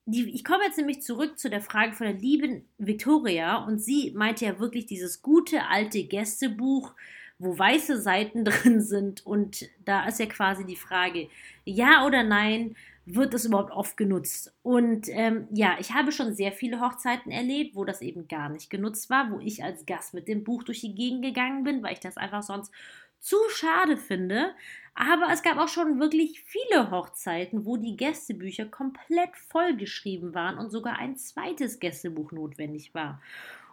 Die, 0.07 0.29
ich 0.29 0.43
komme 0.43 0.65
jetzt 0.65 0.77
nämlich 0.77 1.01
zurück 1.01 1.39
zu 1.39 1.49
der 1.49 1.61
Frage 1.61 1.93
von 1.93 2.07
der 2.07 2.15
lieben 2.15 2.65
Victoria 2.77 3.57
und 3.57 3.79
sie 3.79 4.11
meinte 4.15 4.45
ja 4.45 4.59
wirklich 4.59 4.85
dieses 4.85 5.21
gute 5.21 5.65
alte 5.67 6.03
Gästebuch, 6.03 6.93
wo 7.39 7.57
weiße 7.57 8.01
Seiten 8.01 8.45
drin 8.45 8.81
sind 8.81 9.25
und 9.25 9.67
da 9.83 10.05
ist 10.07 10.19
ja 10.19 10.25
quasi 10.25 10.65
die 10.65 10.75
Frage, 10.75 11.27
ja 11.63 12.05
oder 12.05 12.23
nein, 12.23 12.75
wird 13.05 13.33
es 13.33 13.45
überhaupt 13.45 13.71
oft 13.71 13.97
genutzt? 13.97 14.53
Und 14.63 15.07
ähm, 15.09 15.47
ja, 15.51 15.77
ich 15.79 15.93
habe 15.93 16.11
schon 16.11 16.33
sehr 16.33 16.51
viele 16.51 16.81
Hochzeiten 16.81 17.31
erlebt, 17.31 17.75
wo 17.75 17.85
das 17.85 18.01
eben 18.01 18.27
gar 18.27 18.49
nicht 18.49 18.69
genutzt 18.69 19.09
war, 19.09 19.31
wo 19.31 19.39
ich 19.39 19.63
als 19.63 19.85
Gast 19.85 20.13
mit 20.13 20.27
dem 20.27 20.43
Buch 20.43 20.63
durch 20.63 20.81
die 20.81 20.95
Gegend 20.95 21.23
gegangen 21.23 21.63
bin, 21.63 21.83
weil 21.83 21.93
ich 21.93 21.99
das 21.99 22.17
einfach 22.17 22.43
sonst 22.43 22.71
zu 23.19 23.37
schade 23.49 23.97
finde. 23.97 24.53
Aber 24.95 25.27
es 25.31 25.43
gab 25.43 25.57
auch 25.57 25.67
schon 25.67 25.99
wirklich 25.99 26.41
viele 26.41 26.89
Hochzeiten, 26.89 27.65
wo 27.65 27.75
die 27.75 27.97
Gästebücher 27.97 28.65
komplett 28.65 29.35
vollgeschrieben 29.49 30.33
waren 30.33 30.57
und 30.57 30.69
sogar 30.69 30.99
ein 30.99 31.17
zweites 31.17 31.79
Gästebuch 31.79 32.31
notwendig 32.31 32.93
war. 32.93 33.21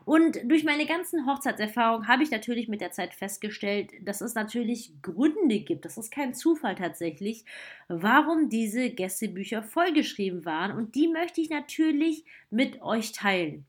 Und 0.04 0.38
durch 0.44 0.64
meine 0.64 0.86
ganzen 0.86 1.26
Hochzeitserfahrungen 1.26 2.08
habe 2.08 2.22
ich 2.22 2.30
natürlich 2.30 2.68
mit 2.68 2.80
der 2.80 2.92
Zeit 2.92 3.14
festgestellt, 3.14 3.90
dass 4.02 4.20
es 4.20 4.34
natürlich 4.34 4.92
Gründe 5.02 5.60
gibt, 5.60 5.84
das 5.84 5.98
ist 5.98 6.12
kein 6.12 6.34
Zufall 6.34 6.74
tatsächlich, 6.74 7.44
warum 7.88 8.48
diese 8.48 8.90
Gästebücher 8.90 9.62
vollgeschrieben 9.62 10.44
waren. 10.44 10.76
Und 10.76 10.94
die 10.94 11.08
möchte 11.08 11.40
ich 11.40 11.50
natürlich 11.50 12.24
mit 12.50 12.82
euch 12.82 13.12
teilen. 13.12 13.64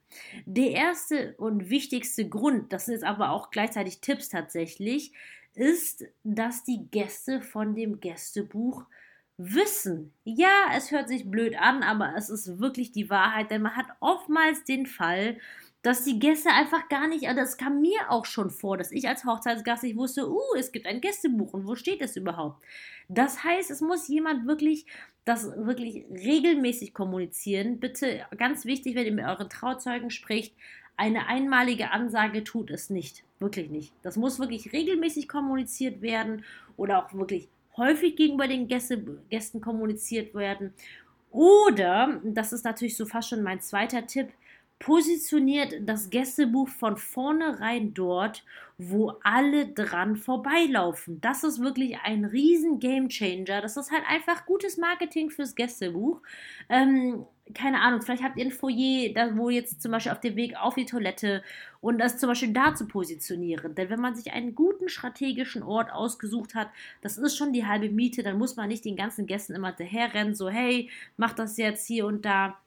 Der 0.46 0.72
erste 0.72 1.36
und 1.38 1.70
wichtigste 1.70 2.28
Grund, 2.28 2.74
das 2.74 2.86
sind 2.86 2.96
jetzt 2.96 3.04
aber 3.04 3.32
auch 3.32 3.52
gleichzeitig 3.52 4.02
Tipps 4.02 4.30
tatsächlich, 4.30 5.14
ist, 5.56 6.06
dass 6.24 6.64
die 6.64 6.88
Gäste 6.90 7.42
von 7.42 7.76
dem 7.76 8.00
Gästebuch 8.00 8.86
wissen. 9.38 10.14
Ja, 10.24 10.70
es 10.76 10.92
hört 10.92 11.08
sich 11.08 11.30
blöd 11.30 11.56
an, 11.60 11.84
aber 11.84 12.14
es 12.16 12.30
ist 12.30 12.60
wirklich 12.60 12.92
die 12.92 13.10
Wahrheit, 13.10 13.52
denn 13.52 13.62
man 13.62 13.76
hat 13.76 13.88
oftmals 14.00 14.64
den 14.64 14.86
Fall, 14.86 15.38
dass 15.84 16.06
die 16.06 16.18
Gäste 16.18 16.50
einfach 16.50 16.88
gar 16.90 17.08
nicht, 17.08 17.28
also 17.28 17.42
das 17.42 17.58
kam 17.58 17.82
mir 17.82 18.10
auch 18.10 18.26
schon 18.26 18.50
vor, 18.50 18.78
dass 18.78 18.92
ich 18.92 19.08
als 19.08 19.26
Hochzeitsgast 19.26 19.84
nicht 19.84 19.98
wusste, 19.98 20.30
uh, 20.32 20.56
es 20.58 20.72
gibt 20.72 20.88
ein 20.88 21.02
Gästebuch 21.02 21.54
und 21.54 21.68
wo 21.68 21.76
steht 21.76 22.02
es 22.02 22.16
überhaupt? 22.16 22.64
Das 23.10 23.44
heißt, 23.44 23.70
es 23.70 23.82
muss 23.82 24.08
jemand 24.08 24.48
wirklich 24.48 24.86
das 25.26 25.46
wirklich 25.56 26.06
regelmäßig 26.10 26.94
kommunizieren. 26.94 27.80
Bitte 27.80 28.26
ganz 28.38 28.66
wichtig, 28.66 28.96
wenn 28.96 29.06
ihr 29.06 29.14
mit 29.14 29.26
euren 29.26 29.50
Trauzeugen 29.50 30.10
spricht, 30.10 30.56
eine 30.96 31.28
einmalige 31.28 31.92
Ansage 31.92 32.44
tut 32.44 32.72
es 32.72 32.90
nicht. 32.90 33.24
Wirklich 33.40 33.70
nicht. 33.70 33.94
Das 34.04 34.16
muss 34.16 34.40
wirklich 34.40 34.72
regelmäßig 34.72 35.28
kommuniziert 35.28 36.02
werden 36.02 36.46
oder 36.78 37.04
auch 37.04 37.14
wirklich 37.14 37.50
häufig 37.76 38.16
gegenüber 38.16 38.48
den 38.48 38.68
Gäste, 38.68 39.04
Gästen 39.30 39.60
kommuniziert 39.60 40.34
werden. 40.34 40.74
Oder, 41.32 42.22
das 42.24 42.54
ist 42.54 42.64
natürlich 42.64 42.96
so 42.96 43.06
fast 43.06 43.30
schon 43.30 43.44
mein 43.44 43.60
zweiter 43.60 44.06
Tipp, 44.06 44.30
positioniert 44.84 45.76
das 45.88 46.10
Gästebuch 46.10 46.68
von 46.68 46.98
vornherein 46.98 47.94
dort, 47.94 48.44
wo 48.78 49.14
alle 49.24 49.68
dran 49.68 50.18
vorbeilaufen. 50.18 51.22
Das 51.22 51.46
ist 51.46 51.62
wirklich 51.62 52.00
ein 52.04 52.26
riesen 52.26 52.80
Gamechanger. 52.80 53.62
Das 53.62 53.78
ist 53.78 53.92
halt 53.92 54.04
einfach 54.10 54.46
gutes 54.46 54.78
Marketing 54.78 55.30
fürs 55.30 55.56
Gästebuch. 55.56 56.22
Ähm, 56.68 57.26
keine 57.54 57.80
Ahnung, 57.80 58.02
vielleicht 58.02 58.24
habt 58.24 58.38
ihr 58.38 58.44
ein 58.44 58.52
Foyer, 58.52 59.14
da, 59.14 59.38
wo 59.38 59.50
jetzt 59.50 59.82
zum 59.82 59.92
Beispiel 59.92 60.12
auf 60.12 60.20
dem 60.20 60.36
Weg 60.36 60.58
auf 60.58 60.76
die 60.76 60.86
Toilette 60.86 61.44
und 61.80 61.98
das 61.98 62.18
zum 62.18 62.28
Beispiel 62.28 62.52
da 62.52 62.76
zu 62.76 62.86
positionieren. 62.86 63.76
Denn 63.76 63.90
wenn 63.90 64.02
man 64.02 64.16
sich 64.16 64.34
einen 64.34 64.54
guten 64.54 64.90
strategischen 64.90 65.64
Ort 65.64 65.94
ausgesucht 65.94 66.56
hat, 66.56 66.70
das 67.02 67.18
ist 67.18 67.38
schon 67.38 67.54
die 67.54 67.66
halbe 67.66 67.90
Miete, 67.90 68.22
dann 68.22 68.38
muss 68.38 68.58
man 68.58 68.68
nicht 68.68 68.84
den 68.84 68.98
ganzen 68.98 69.28
Gästen 69.28 69.56
immer 69.56 69.70
hinterherrennen, 69.70 70.36
so 70.36 70.50
hey, 70.50 70.90
mach 71.16 71.32
das 71.32 71.56
jetzt 71.56 71.88
hier 71.88 72.06
und 72.06 72.26
da 72.26 72.58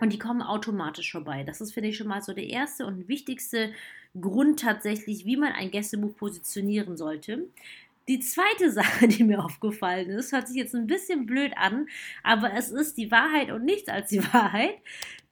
und 0.00 0.12
die 0.12 0.18
kommen 0.18 0.42
automatisch 0.42 1.12
vorbei. 1.12 1.44
Das 1.44 1.60
ist, 1.60 1.72
finde 1.72 1.90
ich, 1.90 1.96
schon 1.96 2.08
mal 2.08 2.22
so 2.22 2.32
der 2.32 2.46
erste 2.48 2.86
und 2.86 3.08
wichtigste 3.08 3.72
Grund 4.20 4.60
tatsächlich, 4.60 5.24
wie 5.24 5.36
man 5.36 5.52
ein 5.52 5.70
Gästebuch 5.70 6.14
positionieren 6.16 6.96
sollte. 6.96 7.48
Die 8.08 8.20
zweite 8.20 8.72
Sache, 8.72 9.06
die 9.06 9.22
mir 9.22 9.44
aufgefallen 9.44 10.10
ist, 10.10 10.32
hört 10.32 10.48
sich 10.48 10.56
jetzt 10.56 10.74
ein 10.74 10.86
bisschen 10.86 11.26
blöd 11.26 11.52
an, 11.56 11.86
aber 12.22 12.54
es 12.54 12.70
ist 12.70 12.96
die 12.96 13.10
Wahrheit 13.10 13.50
und 13.50 13.64
nichts 13.64 13.88
als 13.88 14.08
die 14.08 14.22
Wahrheit. 14.32 14.76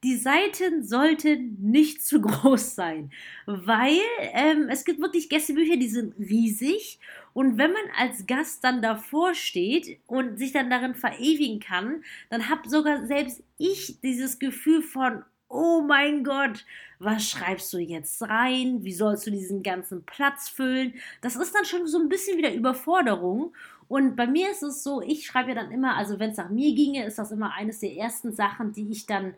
Die 0.03 0.15
Seiten 0.15 0.83
sollten 0.83 1.57
nicht 1.59 2.05
zu 2.05 2.21
groß 2.21 2.75
sein, 2.75 3.11
weil 3.47 3.97
ähm, 4.33 4.69
es 4.69 4.85
gibt 4.85 5.01
wirklich 5.01 5.27
Gästebücher, 5.27 5.77
die 5.77 5.89
sind 5.89 6.13
riesig 6.19 6.99
und 7.33 7.57
wenn 7.57 7.71
man 7.71 7.81
als 7.97 8.25
Gast 8.27 8.63
dann 8.63 8.81
davor 8.81 9.33
steht 9.33 9.99
und 10.05 10.37
sich 10.37 10.51
dann 10.51 10.69
darin 10.69 10.95
verewigen 10.95 11.59
kann, 11.59 12.03
dann 12.29 12.49
habe 12.49 12.69
sogar 12.69 13.05
selbst 13.05 13.43
ich 13.57 13.99
dieses 14.01 14.39
Gefühl 14.39 14.83
von, 14.83 15.23
oh 15.49 15.81
mein 15.81 16.23
Gott, 16.23 16.65
was 16.99 17.29
schreibst 17.29 17.71
du 17.73 17.77
jetzt 17.77 18.21
rein? 18.23 18.83
Wie 18.83 18.93
sollst 18.93 19.27
du 19.27 19.31
diesen 19.31 19.63
ganzen 19.63 20.03
Platz 20.05 20.49
füllen? 20.49 20.93
Das 21.21 21.35
ist 21.35 21.53
dann 21.53 21.65
schon 21.65 21.87
so 21.87 21.99
ein 21.99 22.09
bisschen 22.09 22.37
wieder 22.37 22.53
Überforderung. 22.53 23.53
Und 23.87 24.15
bei 24.15 24.27
mir 24.27 24.51
ist 24.51 24.63
es 24.63 24.83
so, 24.83 25.01
ich 25.01 25.25
schreibe 25.25 25.49
ja 25.49 25.55
dann 25.55 25.71
immer, 25.71 25.95
also 25.95 26.19
wenn 26.19 26.31
es 26.31 26.37
nach 26.37 26.49
mir 26.49 26.75
ginge, 26.75 27.05
ist 27.05 27.19
das 27.19 27.31
immer 27.31 27.53
eines 27.53 27.79
der 27.79 27.93
ersten 27.95 28.33
Sachen, 28.33 28.73
die 28.73 28.89
ich 28.91 29.05
dann 29.05 29.33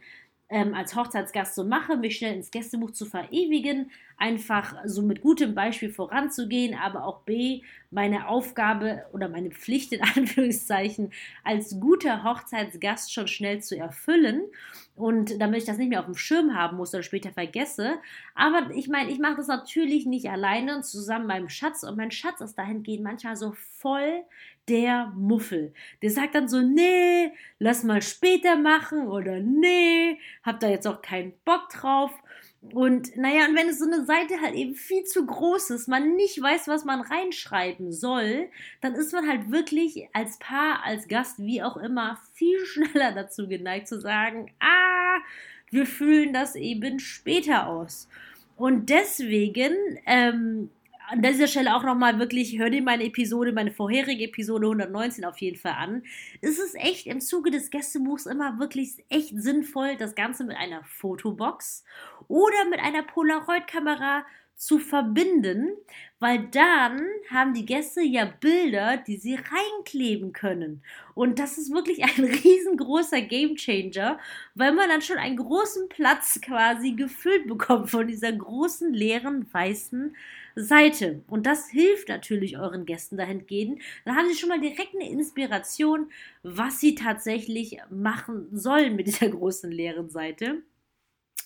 ähm, 0.50 0.74
als 0.74 0.96
Hochzeitsgast 0.96 1.54
so 1.54 1.64
mache, 1.64 1.96
mich 1.96 2.18
schnell 2.18 2.36
ins 2.36 2.50
Gästebuch 2.50 2.92
zu 2.92 3.06
verewigen, 3.06 3.92
einfach 4.18 4.76
so 4.86 5.04
mit 5.04 5.22
gutem 5.22 5.54
Beispiel 5.54 5.92
voranzugehen, 5.92 6.76
aber 6.78 7.06
auch 7.06 7.22
B, 7.22 7.62
meine 7.92 8.28
Aufgabe 8.28 9.06
oder 9.14 9.30
meine 9.30 9.52
Pflicht 9.52 9.94
in 9.94 10.02
Anführungszeichen 10.16 11.14
als 11.44 11.80
guter 11.80 12.24
Hochzeitsgast 12.24 13.14
schon 13.14 13.28
schnell 13.28 13.62
zu 13.62 13.78
erfüllen 13.78 14.42
und 14.96 15.40
damit 15.40 15.60
ich 15.60 15.66
das 15.66 15.78
nicht 15.78 15.90
mehr 15.90 16.00
auf 16.00 16.06
dem 16.08 16.18
Schirm 16.18 16.56
haben 16.56 16.78
muss 16.78 16.94
oder 16.94 17.04
später 17.04 17.32
vergesse. 17.32 18.00
Aber 18.34 18.72
ich 18.76 18.90
meine, 18.90 19.12
ich 19.12 19.20
mache 19.20 19.38
das 19.38 19.48
natürlich 19.48 20.06
nicht 20.08 20.30
alleine 20.30 20.82
zusammen 20.82 21.28
mit 21.28 21.36
meinem 21.36 21.50
Schatz 21.50 21.84
und 21.84 21.96
mein 21.96 22.12
Schatz 22.12 22.42
ist 22.42 22.56
dahingehend 22.56 23.04
manchmal 23.04 23.36
so 23.36 23.54
voll 23.78 24.24
der 24.70 25.12
Muffel. 25.16 25.74
Der 26.02 26.12
sagt 26.12 26.36
dann 26.36 26.48
so, 26.48 26.62
nee, 26.62 27.32
lass 27.58 27.84
mal 27.84 28.02
später 28.02 28.56
machen 28.56 29.08
oder 29.08 29.40
nee, 29.40 30.20
hab 30.44 30.60
da 30.60 30.70
jetzt 30.70 30.88
auch 30.88 31.02
keinen 31.02 31.34
Bock 31.44 31.70
drauf. 31.70 32.12
Und 32.74 33.16
naja, 33.16 33.46
und 33.48 33.56
wenn 33.56 33.70
es 33.70 33.80
so 33.80 33.86
eine 33.86 34.06
Seite 34.06 34.42
halt 34.42 34.54
eben 34.54 34.76
viel 34.76 35.04
zu 35.06 35.26
groß 35.26 35.70
ist, 35.72 35.88
man 35.88 36.16
nicht 36.16 36.42
weiß, 36.42 36.68
was 36.68 36.84
man 36.84 37.00
reinschreiben 37.00 37.92
soll, 37.94 38.50
dann 38.82 38.96
ist 38.96 39.14
man 39.14 39.28
halt 39.28 39.50
wirklich 39.50 40.10
als 40.14 40.38
Paar, 40.40 40.84
als 40.84 41.08
Gast, 41.08 41.40
wie 41.40 41.64
auch 41.64 41.78
immer, 41.78 42.20
viel 42.34 42.60
schneller 42.66 43.14
dazu 43.14 43.48
geneigt 43.48 43.88
zu 43.88 44.00
sagen, 44.00 44.52
ah, 44.60 45.20
wir 45.72 45.86
fühlen 45.86 46.34
das 46.34 46.56
eben 46.56 47.00
später 47.00 47.68
aus. 47.68 48.10
Und 48.58 48.90
deswegen 48.90 49.74
ähm, 50.06 50.70
an 51.10 51.24
dieser 51.24 51.48
Stelle 51.48 51.76
auch 51.76 51.84
nochmal 51.84 52.20
wirklich, 52.20 52.60
hör 52.60 52.70
dir 52.70 52.84
meine 52.84 53.04
Episode, 53.04 53.52
meine 53.52 53.72
vorherige 53.72 54.26
Episode 54.26 54.68
119 54.68 55.26
auf 55.26 55.40
jeden 55.40 55.58
Fall 55.58 55.74
an. 55.74 56.04
Es 56.42 56.60
ist 56.60 56.76
echt 56.76 57.08
im 57.08 57.20
Zuge 57.20 57.50
des 57.50 57.72
Gästebuchs 57.72 58.28
immer 58.28 58.60
wirklich 58.60 59.04
echt 59.10 59.34
sinnvoll, 59.36 59.96
das 59.98 60.14
Ganze 60.14 60.44
mit 60.44 60.56
einer 60.56 60.84
Fotobox 60.84 61.84
oder 62.28 62.66
mit 62.70 62.80
einer 62.80 63.02
Polaroid-Kamera 63.02 64.24
zu 64.60 64.78
verbinden, 64.78 65.70
weil 66.20 66.50
dann 66.52 67.02
haben 67.32 67.54
die 67.54 67.66
Gäste 67.66 68.02
ja 68.02 68.26
Bilder, 68.26 68.98
die 68.98 69.16
sie 69.16 69.36
reinkleben 69.36 70.34
können. 70.34 70.84
Und 71.16 71.40
das 71.40 71.58
ist 71.58 71.72
wirklich 71.72 72.04
ein 72.04 72.26
riesengroßer 72.44 73.22
Gamechanger, 73.22 74.20
weil 74.56 74.74
man 74.74 74.90
dann 74.90 75.02
schon 75.02 75.18
einen 75.18 75.38
großen 75.38 75.88
Platz 75.88 76.42
quasi 76.42 76.92
gefüllt 76.92 77.48
bekommt 77.48 77.90
von 77.90 78.06
dieser 78.08 78.34
großen 78.34 78.94
leeren 78.94 79.52
weißen 79.54 80.14
Seite. 80.58 81.24
Und 81.28 81.46
das 81.46 81.70
hilft 81.70 82.10
natürlich 82.10 82.58
euren 82.58 82.86
Gästen 82.86 83.16
dahingehend. 83.16 83.82
Dann 84.04 84.18
haben 84.18 84.28
sie 84.28 84.38
schon 84.38 84.50
mal 84.50 84.60
direkt 84.60 84.94
eine 84.94 85.10
Inspiration, 85.10 86.12
was 86.44 86.82
sie 86.82 86.96
tatsächlich 86.96 87.78
machen 87.90 88.50
sollen 88.52 88.98
mit 88.98 89.08
dieser 89.08 89.30
großen 89.30 89.72
leeren 89.72 90.10
Seite. 90.10 90.64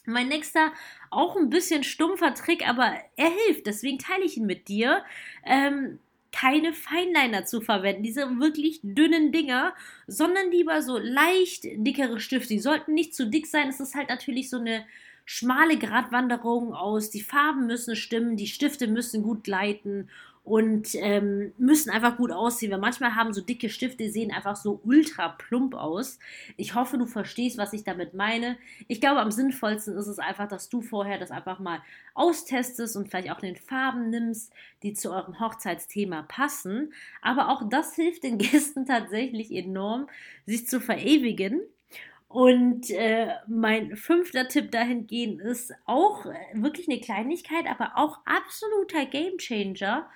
Mein 0.05 0.27
nächster, 0.27 0.72
auch 1.10 1.38
ein 1.38 1.50
bisschen 1.50 1.83
stumpfer 1.83 2.33
Trick, 2.33 2.67
aber 2.67 2.93
er 3.15 3.29
hilft, 3.29 3.67
deswegen 3.67 4.00
teile 4.00 4.25
ich 4.25 4.38
ihn 4.38 4.45
mit 4.45 4.67
dir. 4.67 5.03
Ähm, 5.45 6.00
keine 6.33 6.74
Feinliner 6.74 7.45
zu 7.45 7.62
verwenden, 7.62 8.01
diese 8.03 8.39
wirklich 8.39 8.79
dünnen 8.81 9.31
Dinger, 9.31 9.74
sondern 10.07 10.50
lieber 10.51 10.81
so 10.81 10.98
leicht 10.98 11.63
dickere 11.63 12.19
Stifte. 12.19 12.50
Die 12.50 12.60
sollten 12.60 12.95
nicht 12.95 13.15
zu 13.15 13.29
dick 13.29 13.45
sein. 13.45 13.69
Es 13.69 13.79
ist 13.79 13.93
halt 13.93 14.10
natürlich 14.10 14.50
so 14.50 14.57
eine 14.57 14.83
schmale 15.25 15.77
Gratwanderung 15.77 16.74
aus. 16.74 17.12
Die 17.12 17.22
Farben 17.22 17.67
müssen 17.67 17.95
stimmen, 17.95 18.36
die 18.36 18.48
Stifte 18.48 18.88
müssen 18.88 19.22
gut 19.22 19.43
gleiten 19.43 20.10
und 20.43 20.89
ähm, 20.95 21.53
müssen 21.57 21.89
einfach 21.89 22.17
gut 22.17 22.31
aussehen. 22.31 22.71
Weil 22.71 22.79
manchmal 22.79 23.15
haben 23.15 23.33
so 23.33 23.41
dicke 23.41 23.69
Stifte, 23.69 24.09
sehen 24.09 24.31
einfach 24.31 24.57
so 24.57 24.81
ultra 24.83 25.29
plump 25.29 25.73
aus. 25.73 26.19
Ich 26.57 26.75
hoffe, 26.75 26.97
du 26.97 27.05
verstehst, 27.05 27.57
was 27.57 27.71
ich 27.71 27.85
damit 27.85 28.13
meine. 28.13 28.57
Ich 28.89 29.00
glaube, 29.00 29.21
am 29.21 29.31
sinnvollsten 29.31 29.97
ist 29.97 30.07
es 30.07 30.19
einfach, 30.19 30.50
dass 30.50 30.67
du 30.67 30.81
vorher 30.81 31.17
das 31.17 31.31
einfach 31.31 31.59
mal 31.59 31.81
austestest 32.13 32.97
und 32.97 33.09
vielleicht 33.09 33.31
auch 33.31 33.39
den 33.39 33.55
Farben 33.55 34.09
nimmst, 34.09 34.51
die 34.83 34.93
zu 34.93 35.12
eurem 35.12 35.39
Hochzeitsthema 35.39 36.23
passen. 36.23 36.93
Aber 37.21 37.50
auch 37.50 37.69
das 37.69 37.95
hilft 37.95 38.23
den 38.23 38.38
Gästen 38.39 38.85
tatsächlich 38.85 39.51
enorm, 39.51 40.07
sich 40.45 40.67
zu 40.67 40.81
verewigen. 40.81 41.62
Und 42.27 42.89
äh, 42.89 43.27
mein 43.47 43.95
fünfter 43.95 44.47
Tipp 44.47 44.71
dahingehend 44.71 45.39
ist 45.39 45.71
auch 45.85 46.25
äh, 46.25 46.33
wirklich 46.55 46.89
eine 46.89 47.00
Kleinigkeit, 47.00 47.67
aber 47.69 47.91
auch 47.95 48.17
absoluter 48.25 49.05
Gamechanger. 49.05 50.09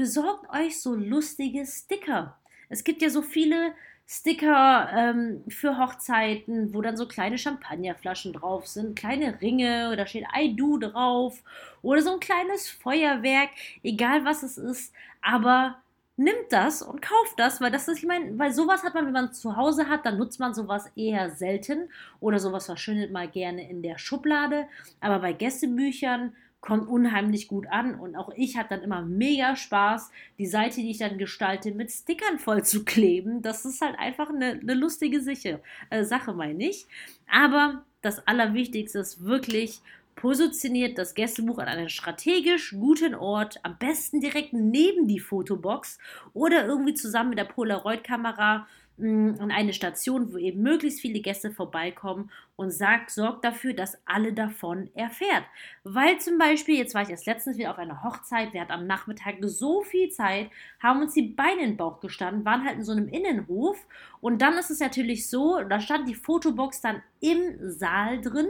Besorgt 0.00 0.48
euch 0.54 0.80
so 0.80 0.94
lustige 0.94 1.66
Sticker. 1.66 2.38
Es 2.70 2.84
gibt 2.84 3.02
ja 3.02 3.10
so 3.10 3.20
viele 3.20 3.74
Sticker 4.06 4.88
ähm, 4.96 5.44
für 5.48 5.76
Hochzeiten, 5.76 6.72
wo 6.72 6.80
dann 6.80 6.96
so 6.96 7.06
kleine 7.06 7.36
Champagnerflaschen 7.36 8.32
drauf 8.32 8.66
sind, 8.66 8.98
kleine 8.98 9.42
Ringe, 9.42 9.94
da 9.98 10.06
steht 10.06 10.24
I 10.34 10.56
do 10.56 10.78
drauf 10.78 11.42
oder 11.82 12.00
so 12.00 12.14
ein 12.14 12.20
kleines 12.20 12.70
Feuerwerk, 12.70 13.50
egal 13.82 14.24
was 14.24 14.42
es 14.42 14.56
ist, 14.56 14.94
aber 15.20 15.76
nimmt 16.16 16.46
das 16.48 16.80
und 16.80 17.02
kauft 17.02 17.38
das, 17.38 17.60
weil 17.60 17.70
das 17.70 17.86
ist, 17.86 17.98
ich 17.98 18.06
meine, 18.06 18.38
weil 18.38 18.54
sowas 18.54 18.82
hat 18.82 18.94
man, 18.94 19.04
wenn 19.04 19.12
man 19.12 19.34
zu 19.34 19.58
Hause 19.58 19.90
hat, 19.90 20.06
dann 20.06 20.16
nutzt 20.16 20.40
man 20.40 20.54
sowas 20.54 20.90
eher 20.96 21.28
selten 21.28 21.90
oder 22.20 22.38
sowas 22.38 22.64
verschwindet 22.64 23.12
mal 23.12 23.28
gerne 23.28 23.68
in 23.68 23.82
der 23.82 23.98
Schublade. 23.98 24.66
Aber 25.02 25.18
bei 25.18 25.34
Gästebüchern 25.34 26.32
kommt 26.60 26.88
unheimlich 26.88 27.48
gut 27.48 27.66
an 27.68 27.94
und 27.94 28.16
auch 28.16 28.30
ich 28.36 28.56
habe 28.56 28.68
dann 28.68 28.82
immer 28.82 29.02
mega 29.02 29.56
Spaß, 29.56 30.10
die 30.38 30.46
Seite, 30.46 30.80
die 30.80 30.90
ich 30.90 30.98
dann 30.98 31.18
gestalte, 31.18 31.72
mit 31.72 31.90
Stickern 31.90 32.38
voll 32.38 32.64
zu 32.64 32.84
kleben. 32.84 33.42
Das 33.42 33.64
ist 33.64 33.80
halt 33.80 33.98
einfach 33.98 34.28
eine, 34.28 34.60
eine 34.60 34.74
lustige 34.74 35.20
Siche, 35.20 35.60
äh, 35.88 36.04
Sache, 36.04 36.34
meine 36.34 36.68
ich. 36.68 36.86
Aber 37.30 37.84
das 38.02 38.26
Allerwichtigste 38.26 38.98
ist 38.98 39.24
wirklich 39.24 39.80
positioniert 40.16 40.98
das 40.98 41.14
Gästebuch 41.14 41.58
an 41.58 41.68
einem 41.68 41.88
strategisch 41.88 42.74
guten 42.78 43.14
Ort, 43.14 43.58
am 43.62 43.78
besten 43.78 44.20
direkt 44.20 44.52
neben 44.52 45.08
die 45.08 45.18
Fotobox 45.18 45.98
oder 46.34 46.66
irgendwie 46.66 46.92
zusammen 46.92 47.30
mit 47.30 47.38
der 47.38 47.44
Polaroid-Kamera 47.44 48.66
an 49.00 49.50
eine 49.50 49.72
Station, 49.72 50.32
wo 50.32 50.38
eben 50.38 50.62
möglichst 50.62 51.00
viele 51.00 51.20
Gäste 51.20 51.50
vorbeikommen 51.50 52.30
und 52.56 52.70
sagt, 52.70 53.10
sorgt 53.10 53.44
dafür, 53.44 53.72
dass 53.72 53.98
alle 54.04 54.32
davon 54.32 54.90
erfährt. 54.94 55.44
Weil 55.84 56.18
zum 56.18 56.38
Beispiel, 56.38 56.76
jetzt 56.76 56.94
war 56.94 57.02
ich 57.02 57.10
erst 57.10 57.26
letztens 57.26 57.58
wieder 57.58 57.70
auf 57.70 57.78
einer 57.78 58.02
Hochzeit, 58.02 58.52
wir 58.52 58.60
hatten 58.60 58.72
am 58.72 58.86
Nachmittag 58.86 59.36
so 59.40 59.82
viel 59.82 60.10
Zeit, 60.10 60.50
haben 60.82 61.00
uns 61.00 61.14
die 61.14 61.22
Beine 61.22 61.62
in 61.62 61.70
den 61.70 61.76
Bauch 61.76 62.00
gestanden, 62.00 62.44
waren 62.44 62.64
halt 62.64 62.76
in 62.76 62.84
so 62.84 62.92
einem 62.92 63.08
Innenhof 63.08 63.78
und 64.20 64.42
dann 64.42 64.54
ist 64.54 64.70
es 64.70 64.80
natürlich 64.80 65.28
so, 65.28 65.60
da 65.62 65.80
stand 65.80 66.08
die 66.08 66.14
Fotobox 66.14 66.80
dann 66.80 67.02
im 67.20 67.70
Saal 67.70 68.20
drin 68.20 68.48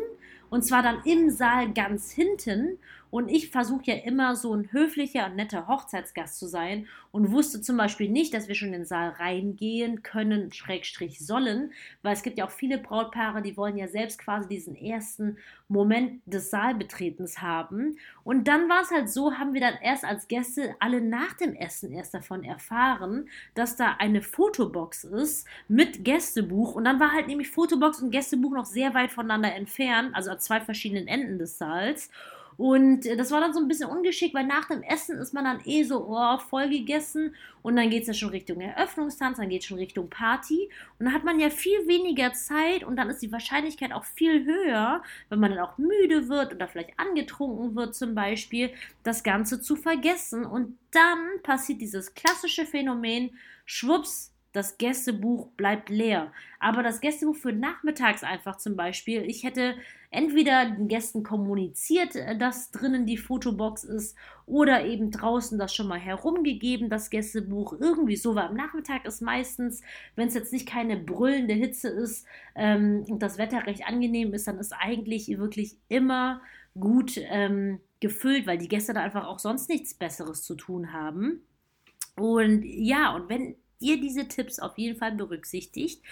und 0.50 0.62
zwar 0.62 0.82
dann 0.82 1.00
im 1.04 1.30
Saal 1.30 1.72
ganz 1.72 2.10
hinten. 2.10 2.78
Und 3.10 3.28
ich 3.28 3.50
versuche 3.50 3.82
ja 3.86 3.94
immer 3.94 4.36
so 4.36 4.54
ein 4.54 4.70
höflicher 4.72 5.26
und 5.26 5.36
netter 5.36 5.66
Hochzeitsgast 5.66 6.38
zu 6.38 6.46
sein 6.46 6.86
und 7.12 7.32
wusste 7.32 7.60
zum 7.60 7.76
Beispiel 7.76 8.08
nicht, 8.08 8.34
dass 8.34 8.48
wir 8.48 8.54
schon 8.54 8.68
in 8.68 8.80
den 8.80 8.84
Saal 8.84 9.10
reingehen 9.10 10.02
können, 10.02 10.52
Schrägstrich 10.52 11.24
sollen, 11.24 11.72
weil 12.02 12.12
es 12.12 12.22
gibt 12.22 12.38
ja 12.38 12.46
auch 12.46 12.50
viele 12.50 12.78
Brautpaare, 12.78 13.42
die 13.42 13.56
wollen 13.56 13.76
ja 13.76 13.88
selbst 13.88 14.18
quasi 14.18 14.48
diesen 14.48 14.76
ersten 14.76 15.38
Moment 15.68 16.20
des 16.26 16.50
Saalbetretens 16.50 17.40
haben. 17.40 17.96
Und 18.24 18.48
dann 18.48 18.68
war 18.68 18.82
es 18.82 18.90
halt 18.90 19.08
so, 19.08 19.34
haben 19.34 19.54
wir 19.54 19.60
dann 19.60 19.74
erst 19.82 20.04
als 20.04 20.28
Gäste 20.28 20.74
alle 20.78 21.00
nach 21.00 21.32
dem 21.34 21.54
Essen 21.54 21.92
erst 21.92 22.14
davon 22.14 22.44
erfahren, 22.44 23.28
dass 23.54 23.76
da 23.76 23.96
eine 23.98 24.22
Fotobox 24.22 25.04
ist 25.04 25.46
mit 25.68 26.04
Gästebuch. 26.04 26.74
Und 26.74 26.84
dann 26.84 27.00
war 27.00 27.12
halt 27.12 27.26
nämlich 27.26 27.50
Fotobox 27.50 28.02
und 28.02 28.10
Gästebuch 28.10 28.52
noch 28.52 28.66
sehr 28.66 28.94
weit 28.94 29.10
voneinander 29.10 29.54
entfernt, 29.54 30.14
also 30.14 30.30
an 30.30 30.40
zwei 30.40 30.60
verschiedenen 30.60 31.08
Enden 31.08 31.38
des 31.38 31.58
Saals. 31.58 32.10
Und 32.60 33.06
äh, 33.06 33.16
das 33.16 33.30
war 33.30 33.40
dann 33.40 33.54
so 33.54 33.58
ein 33.58 33.68
bisschen 33.68 33.88
ungeschickt, 33.88 34.34
weil 34.34 34.46
nach 34.46 34.66
dem 34.66 34.82
Essen 34.82 35.16
ist 35.16 35.32
man 35.32 35.44
dann 35.44 35.62
eh 35.64 35.82
so 35.82 36.06
oh, 36.10 36.36
voll 36.36 36.68
gegessen. 36.68 37.34
Und 37.62 37.74
dann 37.76 37.88
geht 37.88 38.02
es 38.02 38.08
ja 38.08 38.12
schon 38.12 38.28
Richtung 38.28 38.60
Eröffnungstanz, 38.60 39.38
dann 39.38 39.48
geht 39.48 39.62
es 39.62 39.66
schon 39.66 39.78
Richtung 39.78 40.10
Party. 40.10 40.68
Und 40.98 41.06
dann 41.06 41.14
hat 41.14 41.24
man 41.24 41.40
ja 41.40 41.48
viel 41.48 41.88
weniger 41.88 42.34
Zeit 42.34 42.84
und 42.84 42.96
dann 42.96 43.08
ist 43.08 43.22
die 43.22 43.32
Wahrscheinlichkeit 43.32 43.92
auch 43.92 44.04
viel 44.04 44.44
höher, 44.44 45.02
wenn 45.30 45.40
man 45.40 45.52
dann 45.52 45.60
auch 45.60 45.78
müde 45.78 46.28
wird 46.28 46.52
oder 46.52 46.68
vielleicht 46.68 47.00
angetrunken 47.00 47.74
wird 47.76 47.94
zum 47.94 48.14
Beispiel, 48.14 48.70
das 49.04 49.22
Ganze 49.22 49.62
zu 49.62 49.74
vergessen. 49.74 50.44
Und 50.44 50.76
dann 50.90 51.40
passiert 51.42 51.80
dieses 51.80 52.12
klassische 52.12 52.66
Phänomen, 52.66 53.30
schwupps, 53.64 54.34
das 54.52 54.78
Gästebuch 54.78 55.48
bleibt 55.56 55.90
leer. 55.90 56.32
Aber 56.58 56.82
das 56.82 57.00
Gästebuch 57.00 57.36
für 57.36 57.52
nachmittags 57.52 58.24
einfach 58.24 58.56
zum 58.56 58.76
Beispiel, 58.76 59.22
ich 59.22 59.44
hätte 59.44 59.74
entweder 60.10 60.70
den 60.70 60.88
Gästen 60.88 61.22
kommuniziert, 61.22 62.16
äh, 62.16 62.36
dass 62.36 62.70
drinnen 62.70 63.06
die 63.06 63.16
Fotobox 63.16 63.84
ist, 63.84 64.16
oder 64.46 64.84
eben 64.84 65.12
draußen 65.12 65.58
das 65.58 65.72
schon 65.72 65.86
mal 65.86 66.00
herumgegeben, 66.00 66.90
das 66.90 67.10
Gästebuch. 67.10 67.74
Irgendwie 67.78 68.16
so, 68.16 68.34
weil 68.34 68.48
am 68.48 68.56
Nachmittag 68.56 69.04
ist 69.04 69.22
meistens, 69.22 69.82
wenn 70.16 70.26
es 70.28 70.34
jetzt 70.34 70.52
nicht 70.52 70.68
keine 70.68 70.96
brüllende 70.96 71.54
Hitze 71.54 71.88
ist 71.88 72.26
ähm, 72.56 73.04
und 73.08 73.22
das 73.22 73.38
Wetter 73.38 73.66
recht 73.66 73.86
angenehm 73.86 74.34
ist, 74.34 74.48
dann 74.48 74.58
ist 74.58 74.72
eigentlich 74.72 75.28
wirklich 75.38 75.76
immer 75.88 76.40
gut 76.78 77.16
ähm, 77.16 77.80
gefüllt, 78.00 78.46
weil 78.46 78.58
die 78.58 78.68
Gäste 78.68 78.92
da 78.92 79.02
einfach 79.02 79.26
auch 79.26 79.38
sonst 79.38 79.68
nichts 79.68 79.94
Besseres 79.94 80.42
zu 80.42 80.56
tun 80.56 80.92
haben. 80.92 81.42
Und 82.16 82.64
ja, 82.64 83.14
und 83.14 83.28
wenn 83.28 83.54
ihr 83.80 84.00
diese 84.00 84.28
Tipps 84.28 84.58
auf 84.58 84.78
jeden 84.78 84.96
Fall 84.96 85.12
berücksichtigt, 85.12 86.02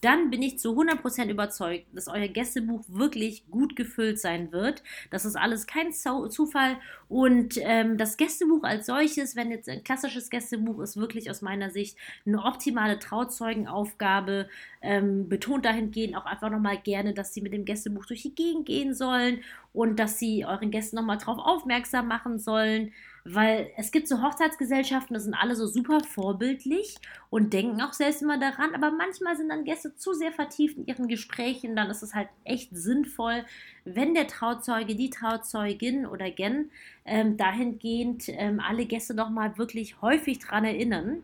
dann 0.00 0.30
bin 0.30 0.42
ich 0.42 0.58
zu 0.58 0.70
100% 0.70 1.28
überzeugt, 1.28 1.86
dass 1.92 2.08
euer 2.08 2.28
Gästebuch 2.28 2.84
wirklich 2.88 3.48
gut 3.50 3.76
gefüllt 3.76 4.18
sein 4.18 4.52
wird. 4.52 4.82
Das 5.10 5.24
ist 5.24 5.36
alles 5.36 5.66
kein 5.66 5.92
Zufall. 5.92 6.76
Und 7.08 7.58
ähm, 7.58 7.98
das 7.98 8.16
Gästebuch 8.16 8.62
als 8.62 8.86
solches, 8.86 9.36
wenn 9.36 9.50
jetzt 9.50 9.68
ein 9.68 9.82
klassisches 9.84 10.30
Gästebuch 10.30 10.80
ist, 10.80 10.96
wirklich 10.96 11.30
aus 11.30 11.42
meiner 11.42 11.70
Sicht 11.70 11.96
eine 12.26 12.42
optimale 12.44 12.98
Trauzeugenaufgabe. 12.98 14.48
Ähm, 14.80 15.28
betont 15.28 15.64
dahingehend 15.64 16.16
auch 16.16 16.26
einfach 16.26 16.50
nochmal 16.50 16.78
gerne, 16.78 17.12
dass 17.12 17.34
sie 17.34 17.40
mit 17.40 17.52
dem 17.52 17.64
Gästebuch 17.64 18.06
durch 18.06 18.22
die 18.22 18.34
Gegend 18.36 18.66
gehen 18.66 18.94
sollen 18.94 19.40
und 19.72 19.98
dass 19.98 20.20
sie 20.20 20.46
euren 20.46 20.70
Gästen 20.70 20.96
nochmal 20.96 21.18
darauf 21.18 21.38
aufmerksam 21.38 22.06
machen 22.06 22.38
sollen 22.38 22.92
weil 23.34 23.70
es 23.76 23.90
gibt 23.90 24.08
so 24.08 24.22
Hochzeitsgesellschaften, 24.22 25.14
das 25.14 25.24
sind 25.24 25.34
alle 25.34 25.54
so 25.54 25.66
super 25.66 26.00
vorbildlich 26.00 26.96
und 27.30 27.52
denken 27.52 27.80
auch 27.82 27.92
selbst 27.92 28.22
immer 28.22 28.38
daran, 28.38 28.74
aber 28.74 28.90
manchmal 28.90 29.36
sind 29.36 29.50
dann 29.50 29.64
Gäste 29.64 29.94
zu 29.96 30.14
sehr 30.14 30.32
vertieft 30.32 30.78
in 30.78 30.86
ihren 30.86 31.08
Gesprächen, 31.08 31.76
dann 31.76 31.90
ist 31.90 32.02
es 32.02 32.14
halt 32.14 32.28
echt 32.44 32.70
sinnvoll, 32.76 33.44
wenn 33.84 34.14
der 34.14 34.26
Trauzeuge, 34.26 34.94
die 34.94 35.10
Trauzeugin 35.10 36.06
oder 36.06 36.30
Gen 36.30 36.70
ähm, 37.04 37.36
dahingehend 37.36 38.24
ähm, 38.28 38.60
alle 38.60 38.86
Gäste 38.86 39.14
doch 39.14 39.30
mal 39.30 39.58
wirklich 39.58 40.00
häufig 40.00 40.38
dran 40.38 40.64
erinnern. 40.64 41.22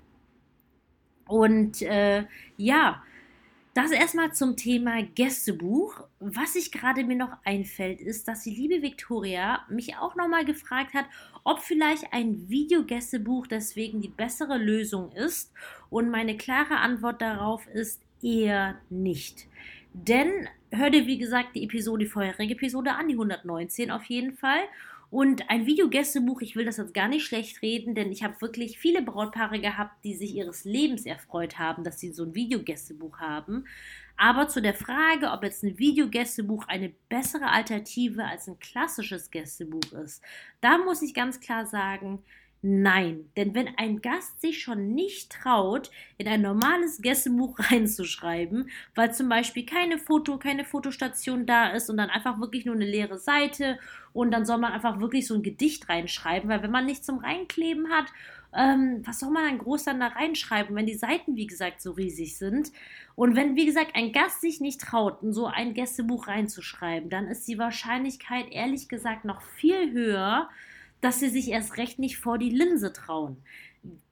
Und 1.27 1.81
äh, 1.83 2.25
ja, 2.57 3.03
das 3.75 3.91
erstmal 3.91 4.33
zum 4.33 4.57
Thema 4.57 5.03
Gästebuch. 5.03 6.07
Was 6.21 6.53
sich 6.53 6.71
gerade 6.71 7.03
mir 7.03 7.17
noch 7.17 7.37
einfällt, 7.45 8.01
ist, 8.01 8.29
dass 8.29 8.45
die 8.45 8.55
liebe 8.55 8.83
Victoria 8.83 9.67
mich 9.69 9.97
auch 9.97 10.15
nochmal 10.15 10.45
gefragt 10.45 10.95
hat, 10.95 11.07
ob 11.43 11.59
vielleicht 11.59 12.13
ein 12.13 12.49
Videogästebuch 12.49 13.49
deswegen 13.49 14.01
die 14.01 14.09
bessere 14.09 14.59
Lösung 14.59 15.11
ist. 15.13 15.53
Und 15.91 16.11
meine 16.11 16.37
klare 16.37 16.77
Antwort 16.77 17.21
darauf 17.21 17.67
ist 17.67 18.01
eher 18.23 18.77
nicht. 18.91 19.49
Denn 19.93 20.49
hör 20.71 20.91
dir, 20.91 21.07
wie 21.07 21.19
gesagt, 21.19 21.57
die 21.57 21.65
Episode, 21.65 22.05
die 22.05 22.11
vorherige 22.11 22.55
Episode 22.55 22.93
an, 22.95 23.09
die 23.09 23.15
119 23.15 23.91
auf 23.91 24.05
jeden 24.05 24.35
Fall. 24.35 24.61
Und 25.15 25.49
ein 25.49 25.65
Videogästebuch, 25.65 26.41
ich 26.41 26.57
will 26.57 26.65
das 26.65 26.79
jetzt 26.79 26.93
gar 26.93 27.07
nicht 27.07 27.25
schlecht 27.25 27.63
reden, 27.63 27.95
denn 27.95 28.11
ich 28.11 28.25
habe 28.25 28.41
wirklich 28.41 28.81
viele 28.81 29.01
Brautpaare 29.01 29.61
gehabt, 29.61 30.03
die 30.03 30.17
sich 30.17 30.35
ihres 30.35 30.65
Lebens 30.65 31.07
erfreut 31.07 31.57
haben, 31.57 31.85
dass 31.85 32.01
sie 32.01 32.13
so 32.13 32.25
ein 32.25 32.35
Videogästebuch 32.35 33.21
haben. 33.21 33.65
Aber 34.17 34.49
zu 34.49 34.61
der 34.61 34.75
Frage, 34.75 35.31
ob 35.31 35.45
jetzt 35.45 35.63
ein 35.63 35.79
Videogästebuch 35.79 36.67
eine 36.67 36.93
bessere 37.09 37.53
Alternative 37.53 38.25
als 38.25 38.49
ein 38.49 38.59
klassisches 38.59 39.31
Gästebuch 39.31 39.93
ist, 40.03 40.21
da 40.61 40.79
muss 40.79 41.01
ich 41.01 41.15
ganz 41.15 41.39
klar 41.39 41.65
sagen, 41.65 42.21
Nein, 42.67 43.29
denn 43.37 43.55
wenn 43.55 43.77
ein 43.77 44.01
Gast 44.01 44.41
sich 44.41 44.63
schon 44.63 44.95
nicht 44.95 45.31
traut, 45.31 45.91
in 46.17 46.27
ein 46.27 46.41
normales 46.41 47.03
Gästebuch 47.03 47.59
reinzuschreiben, 47.71 48.71
weil 48.95 49.13
zum 49.13 49.29
Beispiel 49.29 49.67
keine 49.67 49.99
Foto, 49.99 50.39
keine 50.39 50.65
Fotostation 50.65 51.45
da 51.45 51.67
ist 51.67 51.91
und 51.91 51.99
dann 51.99 52.09
einfach 52.09 52.41
wirklich 52.41 52.65
nur 52.65 52.75
eine 52.75 52.87
leere 52.87 53.19
Seite 53.19 53.79
und 54.15 54.31
dann 54.31 54.47
soll 54.47 54.57
man 54.57 54.73
einfach 54.73 54.99
wirklich 54.99 55.27
so 55.27 55.35
ein 55.35 55.43
Gedicht 55.43 55.91
reinschreiben, 55.91 56.49
weil 56.49 56.63
wenn 56.63 56.71
man 56.71 56.87
nichts 56.87 57.05
zum 57.05 57.19
Reinkleben 57.19 57.91
hat, 57.91 58.07
ähm, 58.55 59.03
was 59.05 59.21
soll 59.21 59.31
man 59.31 59.45
dann 59.45 59.59
groß 59.59 59.85
dann 59.85 60.01
da 60.01 60.07
reinschreiben, 60.07 60.75
wenn 60.75 60.87
die 60.87 60.95
Seiten, 60.95 61.37
wie 61.37 61.47
gesagt, 61.47 61.83
so 61.83 61.91
riesig 61.91 62.39
sind? 62.39 62.73
Und 63.15 63.37
wenn, 63.37 63.57
wie 63.57 63.67
gesagt, 63.67 63.91
ein 63.93 64.13
Gast 64.13 64.41
sich 64.41 64.63
nicht 64.63 64.81
traut, 64.81 65.23
in 65.23 65.35
so 65.35 65.49
ein 65.49 65.75
Gästebuch 65.75 66.29
reinzuschreiben, 66.29 67.11
dann 67.11 67.27
ist 67.27 67.47
die 67.47 67.59
Wahrscheinlichkeit 67.59 68.47
ehrlich 68.51 68.89
gesagt 68.89 69.27
noch 69.27 69.43
viel 69.43 69.93
höher, 69.93 70.49
dass 71.01 71.21
sie 71.21 71.29
sich 71.29 71.49
erst 71.51 71.77
recht 71.77 71.99
nicht 71.99 72.19
vor 72.19 72.39
die 72.39 72.51
Linse 72.51 72.93
trauen. 72.93 73.37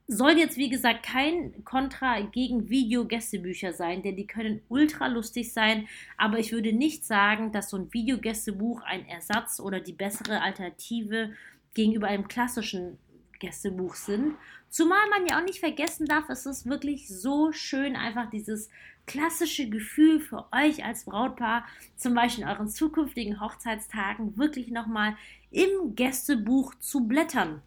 Soll 0.08 0.32
jetzt, 0.32 0.56
wie 0.56 0.68
gesagt, 0.68 1.04
kein 1.04 1.64
Kontra 1.64 2.20
gegen 2.20 2.68
Videogästebücher 2.68 3.72
sein, 3.72 4.02
denn 4.02 4.16
die 4.16 4.26
können 4.26 4.60
ultra 4.68 5.06
lustig 5.06 5.52
sein, 5.52 5.88
aber 6.18 6.38
ich 6.38 6.52
würde 6.52 6.72
nicht 6.72 7.04
sagen, 7.04 7.52
dass 7.52 7.70
so 7.70 7.78
ein 7.78 7.92
Videogästebuch 7.92 8.82
ein 8.82 9.06
Ersatz 9.06 9.60
oder 9.60 9.80
die 9.80 9.92
bessere 9.92 10.42
Alternative 10.42 11.32
gegenüber 11.74 12.08
einem 12.08 12.28
klassischen 12.28 12.98
Gästebuch 13.38 13.94
sind. 13.94 14.34
Zumal 14.70 15.08
man 15.10 15.26
ja 15.26 15.38
auch 15.38 15.44
nicht 15.44 15.60
vergessen 15.60 16.06
darf, 16.06 16.30
es 16.30 16.46
ist 16.46 16.66
wirklich 16.66 17.08
so 17.08 17.52
schön, 17.52 17.94
einfach 17.96 18.30
dieses 18.30 18.70
klassische 19.06 19.68
Gefühl 19.68 20.20
für 20.20 20.46
euch 20.52 20.84
als 20.84 21.04
Brautpaar, 21.04 21.64
zum 21.96 22.14
Beispiel 22.14 22.44
in 22.44 22.50
euren 22.50 22.68
zukünftigen 22.68 23.40
Hochzeitstagen, 23.40 24.36
wirklich 24.36 24.70
nochmal 24.70 25.16
im 25.50 25.94
Gästebuch 25.94 26.74
zu 26.76 27.06
blättern. 27.06 27.62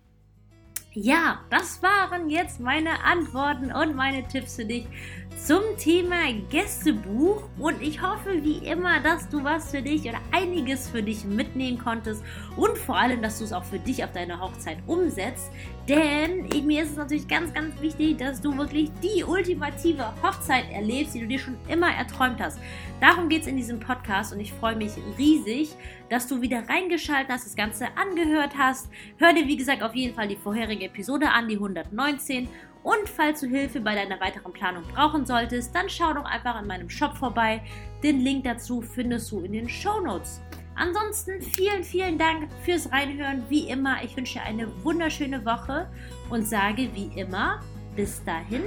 Ja, 0.98 1.41
das 1.50 1.84
waren 1.84 2.30
jetzt 2.30 2.62
meine 2.62 3.04
Antworten 3.04 3.69
und 3.69 3.98
meine 3.98 4.26
Tipps 4.30 4.56
für 4.56 4.63
dich 4.63 4.88
zum 5.36 5.60
Thema 5.78 6.32
Gästebuch 6.50 7.50
und 7.60 7.82
ich 7.82 8.02
hoffe 8.02 8.41
wie 8.45 8.65
immer, 8.65 9.02
dass 9.02 9.28
du 9.28 9.43
was 9.43 9.71
für 9.71 9.82
dich 9.82 10.04
oder 10.04 10.21
einiges 10.32 10.89
für 10.89 11.04
dich 11.04 11.26
mitnehmen 11.26 11.78
konntest 11.80 12.24
und 12.56 12.78
vor 12.78 12.95
allem, 12.95 13.21
dass 13.21 13.39
du 13.39 13.43
es 13.43 13.52
auch 13.52 13.65
für 13.65 13.78
dich 13.78 14.06
auf 14.06 14.13
deine 14.13 14.39
Hochzeit 14.39 14.78
umsetzt. 14.88 15.52
Denn 15.88 16.48
mir 16.65 16.82
ist 16.82 16.91
es 16.91 16.98
natürlich 16.98 17.28
ganz, 17.28 17.54
ganz 17.54 17.80
wichtig, 17.80 18.17
dass 18.17 18.41
du 18.41 18.58
wirklich 18.58 18.89
die 19.04 19.24
ultimative 19.24 20.12
Hochzeit 20.24 20.65
erlebst, 20.71 21.13
die 21.13 21.19
du 21.19 21.28
dir 21.28 21.38
schon 21.38 21.58
immer 21.67 21.91
erträumt 21.91 22.41
hast. 22.41 22.60
Darum 23.00 23.30
geht 23.30 23.43
es 23.43 23.48
in 23.48 23.56
diesem 23.56 23.80
Podcast 23.80 24.34
und 24.34 24.39
ich 24.39 24.52
freue 24.52 24.76
mich 24.76 24.93
riesig, 25.17 25.76
dass 26.10 26.28
du 26.28 26.41
wieder 26.41 26.67
reingeschaltet 26.67 27.30
hast, 27.30 27.45
das 27.45 27.56
Ganze 27.56 27.88
angehört 27.95 28.54
hast. 28.58 28.89
Hör 29.17 29.34
dir, 29.34 29.48
wie 29.48 29.58
gesagt, 29.58 29.84
auf 29.84 29.93
jeden 29.93 30.15
Fall 30.15 30.28
die 30.28 30.36
vorherige 30.36 30.86
Episode 30.86 31.30
an, 31.30 31.48
die 31.48 31.56
119 31.56 32.48
und 32.86 33.10
falls 33.10 33.41
du 33.41 33.48
Hilfe 33.48 33.80
bei 33.80 33.95
deiner 33.95 34.19
weiteren 34.19 34.54
Planung 34.54 34.84
brauchen 34.93 35.26
solltest, 35.26 35.74
dann 35.74 35.89
schau 35.89 36.13
doch 36.13 36.26
einfach 36.26 36.62
in 36.62 36.67
meinem 36.67 36.88
Shop 36.88 37.17
vorbei. 37.17 37.63
Den 38.04 38.19
Link 38.19 38.43
dazu 38.43 38.80
findest 38.82 39.32
du 39.32 39.39
in 39.39 39.54
den 39.54 39.67
Show 39.67 40.00
Notes. 40.02 40.39
Ansonsten 40.75 41.41
vielen, 41.41 41.83
vielen 41.83 42.17
Dank 42.17 42.49
fürs 42.63 42.91
Reinhören. 42.91 43.43
Wie 43.49 43.69
immer, 43.69 44.03
ich 44.03 44.15
wünsche 44.15 44.39
dir 44.39 44.43
eine 44.43 44.67
wunderschöne 44.83 45.45
Woche 45.45 45.89
und 46.29 46.45
sage 46.47 46.89
wie 46.93 47.17
immer, 47.19 47.61
bis 47.95 48.23
dahin, 48.25 48.63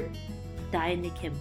deine 0.73 1.11
Kim. 1.11 1.33